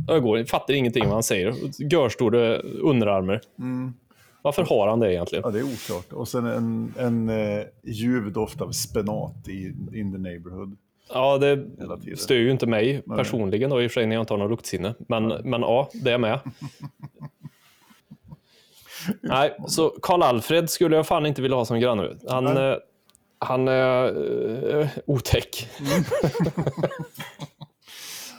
Jag 0.07 0.23
går, 0.23 0.43
fattar 0.43 0.73
ingenting 0.73 1.03
vad 1.03 1.13
han 1.13 1.23
säger. 1.23 1.53
Görstora 1.91 2.57
underarmar. 2.59 3.41
Varför 4.45 4.63
har 4.63 4.87
han 4.87 4.99
det 4.99 5.13
egentligen? 5.13 5.43
ja, 5.45 5.51
det 5.51 5.59
är 5.59 5.63
oklart. 5.63 6.13
Och 6.13 6.27
sen 6.27 6.45
en, 6.45 6.93
en 6.97 7.29
eh, 7.29 7.63
ljuv 7.83 8.31
doft 8.31 8.61
av 8.61 8.71
spenat 8.71 9.47
i 9.47 9.73
In 9.93 10.11
the 10.11 10.17
Neighborhood. 10.17 10.77
Ja, 11.13 11.37
det 11.37 11.67
stör 12.17 12.35
ju 12.35 12.51
inte 12.51 12.67
mig 12.67 13.01
personligen 13.01 13.69
då, 13.69 13.81
i 13.81 13.87
och 13.87 13.91
för 13.91 13.93
sig 13.93 14.07
när 14.07 14.15
jag 14.15 14.21
inte 14.21 14.33
har 14.33 14.37
någon 14.37 14.49
luktsinne. 14.49 14.95
Men, 15.07 15.27
men 15.27 15.61
ja, 15.61 15.89
det 15.93 16.11
är 16.11 16.17
med. 16.17 16.39
Nej, 19.21 19.57
så 19.67 19.89
Karl-Alfred 20.01 20.69
skulle 20.69 20.95
jag 20.95 21.07
fan 21.07 21.25
inte 21.25 21.41
vilja 21.41 21.57
ha 21.57 21.65
som 21.65 21.79
granne. 21.79 22.09
Han, 22.29 22.43
Nej. 22.43 22.71
eh, 22.71 22.77
han 23.39 23.67
är 23.67 24.07
eh, 24.79 24.87
otäck. 25.05 25.67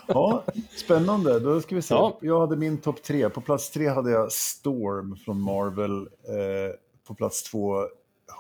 Ja, 0.07 0.45
spännande. 0.77 1.41
Då 1.41 1.61
ska 1.61 1.75
vi 1.75 1.83
se. 1.83 1.95
Ja. 1.95 2.19
Jag 2.21 2.41
hade 2.41 2.57
min 2.57 2.79
topp 2.79 3.03
tre. 3.03 3.31
På 3.31 3.41
plats 3.41 3.71
tre 3.71 3.89
hade 3.89 4.11
jag 4.11 4.33
Storm 4.33 5.17
från 5.17 5.41
Marvel. 5.41 5.97
Eh, 6.01 6.75
på 7.07 7.15
plats 7.15 7.43
två 7.43 7.75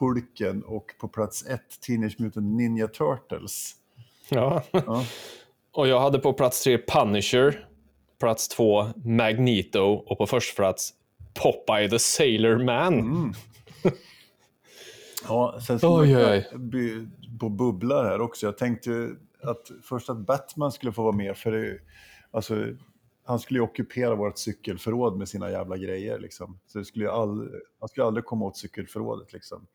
Hulken 0.00 0.62
och 0.62 0.94
på 1.00 1.08
plats 1.08 1.46
ett 1.46 1.80
Teenage 1.86 2.16
Mutant 2.18 2.56
Ninja 2.56 2.88
Turtles. 2.88 3.72
Ja. 4.28 4.62
Ja. 4.70 5.04
Och 5.72 5.88
jag 5.88 6.00
hade 6.00 6.18
på 6.18 6.32
plats 6.32 6.64
tre 6.64 6.78
Punisher, 6.78 7.68
plats 8.20 8.48
två 8.48 8.86
Magneto 9.04 9.80
och 10.06 10.18
på 10.18 10.26
första 10.26 10.56
plats 10.56 10.94
Popeye 11.42 11.88
the 11.90 11.98
Sailor 11.98 12.64
Man. 12.64 12.94
Mm. 12.94 13.32
Ja, 15.28 15.58
sen 15.66 15.78
ska 15.78 16.00
Oj, 16.00 16.12
man 16.12 16.22
oj. 16.22 17.08
på 17.40 17.48
bubblar 17.48 18.04
här 18.04 18.20
också. 18.20 18.46
Jag 18.46 18.58
tänkte 18.58 19.10
att 19.42 19.70
först 19.82 20.10
att 20.10 20.18
Batman 20.18 20.72
skulle 20.72 20.92
få 20.92 21.02
vara 21.02 21.16
med 21.16 21.36
för 21.36 21.52
det, 21.52 21.78
alltså, 22.30 22.66
han 23.24 23.38
skulle 23.38 23.58
ju 23.58 23.64
ockupera 23.64 24.14
vårt 24.14 24.38
cykelförråd 24.38 25.18
med 25.18 25.28
sina 25.28 25.50
jävla 25.50 25.76
grejer 25.76 26.18
liksom. 26.18 26.58
Så 26.66 26.78
det 26.78 26.84
skulle 26.84 27.10
all, 27.10 27.50
han 27.80 27.88
skulle 27.88 28.06
aldrig 28.06 28.24
komma 28.24 28.44
åt 28.44 28.56
cykelförrådet 28.56 29.32
liksom. 29.32 29.66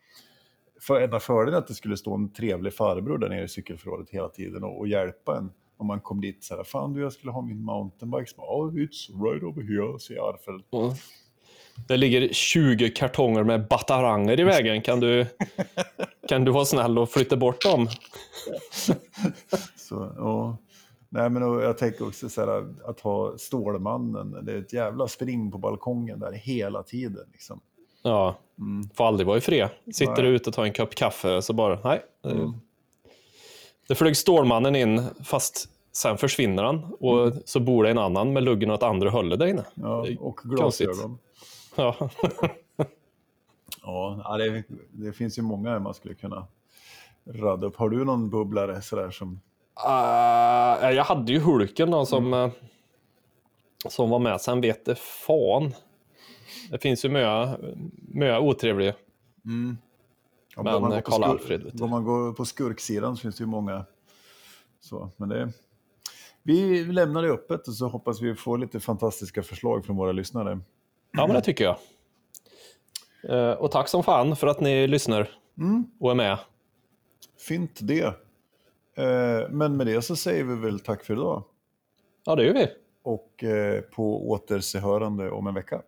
För 0.81 1.01
enda 1.01 1.19
fördelen 1.19 1.53
är 1.53 1.57
att 1.57 1.67
det 1.67 1.73
skulle 1.73 1.97
stå 1.97 2.15
en 2.15 2.33
trevlig 2.33 2.73
farbror 2.73 3.17
där 3.17 3.29
nere 3.29 3.43
i 3.43 3.47
cykelförrådet 3.47 4.09
hela 4.09 4.29
tiden 4.29 4.63
och, 4.63 4.79
och 4.79 4.87
hjälpa 4.87 5.37
en. 5.37 5.51
Om 5.77 5.87
man 5.87 5.99
kom 6.01 6.21
dit 6.21 6.43
så 6.43 6.55
här, 6.55 6.63
fan 6.63 6.93
du 6.93 7.01
jag 7.01 7.13
skulle 7.13 7.31
ha 7.31 7.41
min 7.41 7.63
mountainbike. 7.63 8.31
Bara, 8.37 8.47
oh, 8.47 8.73
it's 8.73 9.31
right 9.31 9.43
over 9.43 9.61
here, 9.61 9.99
säger 9.99 10.21
Arfred. 10.21 10.61
Och 10.69 10.93
Det 11.87 11.97
ligger 11.97 12.33
20 12.33 12.89
kartonger 12.89 13.43
med 13.43 13.67
bataranger 13.67 14.39
i 14.39 14.43
vägen. 14.43 14.81
Kan 14.81 14.99
du, 14.99 15.25
kan 16.31 16.45
du 16.45 16.51
vara 16.51 16.65
snäll 16.65 16.97
och 16.97 17.09
flytta 17.09 17.37
bort 17.37 17.61
dem? 17.61 17.87
Så, 19.75 20.13
ja. 20.17 20.57
Nej, 21.09 21.29
men 21.29 21.43
och 21.43 21.63
jag 21.63 21.77
tänker 21.77 22.07
också 22.07 22.29
så 22.29 22.41
här, 22.41 22.73
att 22.85 22.99
ha 22.99 23.37
Stålmannen, 23.37 24.45
det 24.45 24.51
är 24.51 24.57
ett 24.57 24.73
jävla 24.73 25.07
spring 25.07 25.51
på 25.51 25.57
balkongen 25.57 26.19
där 26.19 26.31
hela 26.31 26.83
tiden. 26.83 27.25
Liksom. 27.31 27.59
Ja, 28.03 28.35
får 28.93 29.07
aldrig 29.07 29.27
vara 29.27 29.37
i 29.37 29.41
fred. 29.41 29.69
Sitter 29.93 30.13
Nej. 30.13 30.23
du 30.23 30.29
ute 30.29 30.49
och 30.49 30.55
tar 30.55 30.63
en 30.63 30.73
kopp 30.73 30.95
kaffe 30.95 31.41
så 31.41 31.53
bara, 31.53 31.79
nej. 31.83 32.01
Det, 32.23 32.53
det 33.87 33.95
flög 33.95 34.17
Stålmannen 34.17 34.75
in, 34.75 35.03
fast 35.23 35.69
sen 35.91 36.17
försvinner 36.17 36.63
han. 36.63 36.83
Och 36.99 37.33
så 37.45 37.59
bor 37.59 37.83
det 37.83 37.89
en 37.89 37.97
annan 37.97 38.33
med 38.33 38.43
luggen 38.43 38.71
åt 38.71 38.83
andra 38.83 39.09
hållet 39.09 39.39
där 39.39 39.47
inne. 39.47 39.65
Ja, 39.73 40.05
och 40.19 40.39
glasögon. 40.43 41.17
Ja. 41.75 42.09
Ja, 43.81 44.37
det, 44.37 44.63
det 44.91 45.13
finns 45.13 45.37
ju 45.37 45.41
många 45.41 45.79
man 45.79 45.93
skulle 45.93 46.13
kunna 46.13 46.47
radda 47.25 47.67
upp. 47.67 47.75
Har 47.75 47.89
du 47.89 48.05
någon 48.05 48.29
bubblare 48.29 48.81
sådär 48.81 49.11
som... 49.11 49.41
Uh, 49.85 50.91
jag 50.91 51.03
hade 51.03 51.31
ju 51.31 51.39
Hulken 51.39 51.91
då 51.91 52.05
som, 52.05 52.33
eh, 52.33 52.49
som 53.89 54.09
var 54.09 54.19
med. 54.19 54.41
Sen 54.41 54.61
vet 54.61 54.85
det 54.85 54.95
fan. 54.95 55.73
Det 56.71 56.77
finns 56.77 57.05
ju 57.05 57.09
mycket 57.09 58.41
otrevliga. 58.41 58.93
Ja, 60.55 60.63
Men 60.63 60.73
går 60.73 60.79
man 60.79 60.89
går 60.89 61.01
på 61.01 61.11
Karl 61.11 61.21
skur- 61.23 61.29
Alfred, 61.29 61.63
vet 61.63 61.73
du. 61.73 61.79
Går 61.79 61.87
man 61.87 62.03
går 62.03 62.33
på 62.33 62.45
skurksidan 62.45 63.15
så 63.17 63.21
finns 63.21 63.35
det 63.37 63.41
ju 63.41 63.47
många. 63.47 63.85
Så, 64.79 65.09
men 65.17 65.29
det, 65.29 65.53
vi 66.43 66.83
lämnar 66.83 67.21
det 67.21 67.29
öppet 67.29 67.67
och 67.67 67.73
så 67.73 67.87
hoppas 67.87 68.21
vi 68.21 68.35
får 68.35 68.57
lite 68.57 68.79
fantastiska 68.79 69.43
förslag 69.43 69.85
från 69.85 69.95
våra 69.95 70.11
lyssnare. 70.11 70.59
Ja, 71.11 71.27
men 71.27 71.35
det 71.35 71.41
tycker 71.41 71.63
jag. 71.63 71.77
Eh, 73.29 73.51
och 73.51 73.71
tack 73.71 73.87
som 73.87 74.03
fan 74.03 74.35
för 74.35 74.47
att 74.47 74.59
ni 74.59 74.87
lyssnar 74.87 75.29
mm. 75.57 75.85
och 75.99 76.11
är 76.11 76.15
med. 76.15 76.37
Fint 77.47 77.79
det. 77.81 78.05
Eh, 78.97 79.49
men 79.49 79.77
med 79.77 79.87
det 79.87 80.01
så 80.01 80.15
säger 80.15 80.43
vi 80.43 80.55
väl 80.55 80.79
tack 80.79 81.03
för 81.03 81.13
idag. 81.13 81.43
Ja, 82.25 82.35
det 82.35 82.45
gör 82.45 82.53
vi. 82.53 82.67
Och 83.03 83.43
eh, 83.43 83.81
på 83.81 84.29
återsehörande 84.29 85.31
om 85.31 85.47
en 85.47 85.53
vecka. 85.53 85.81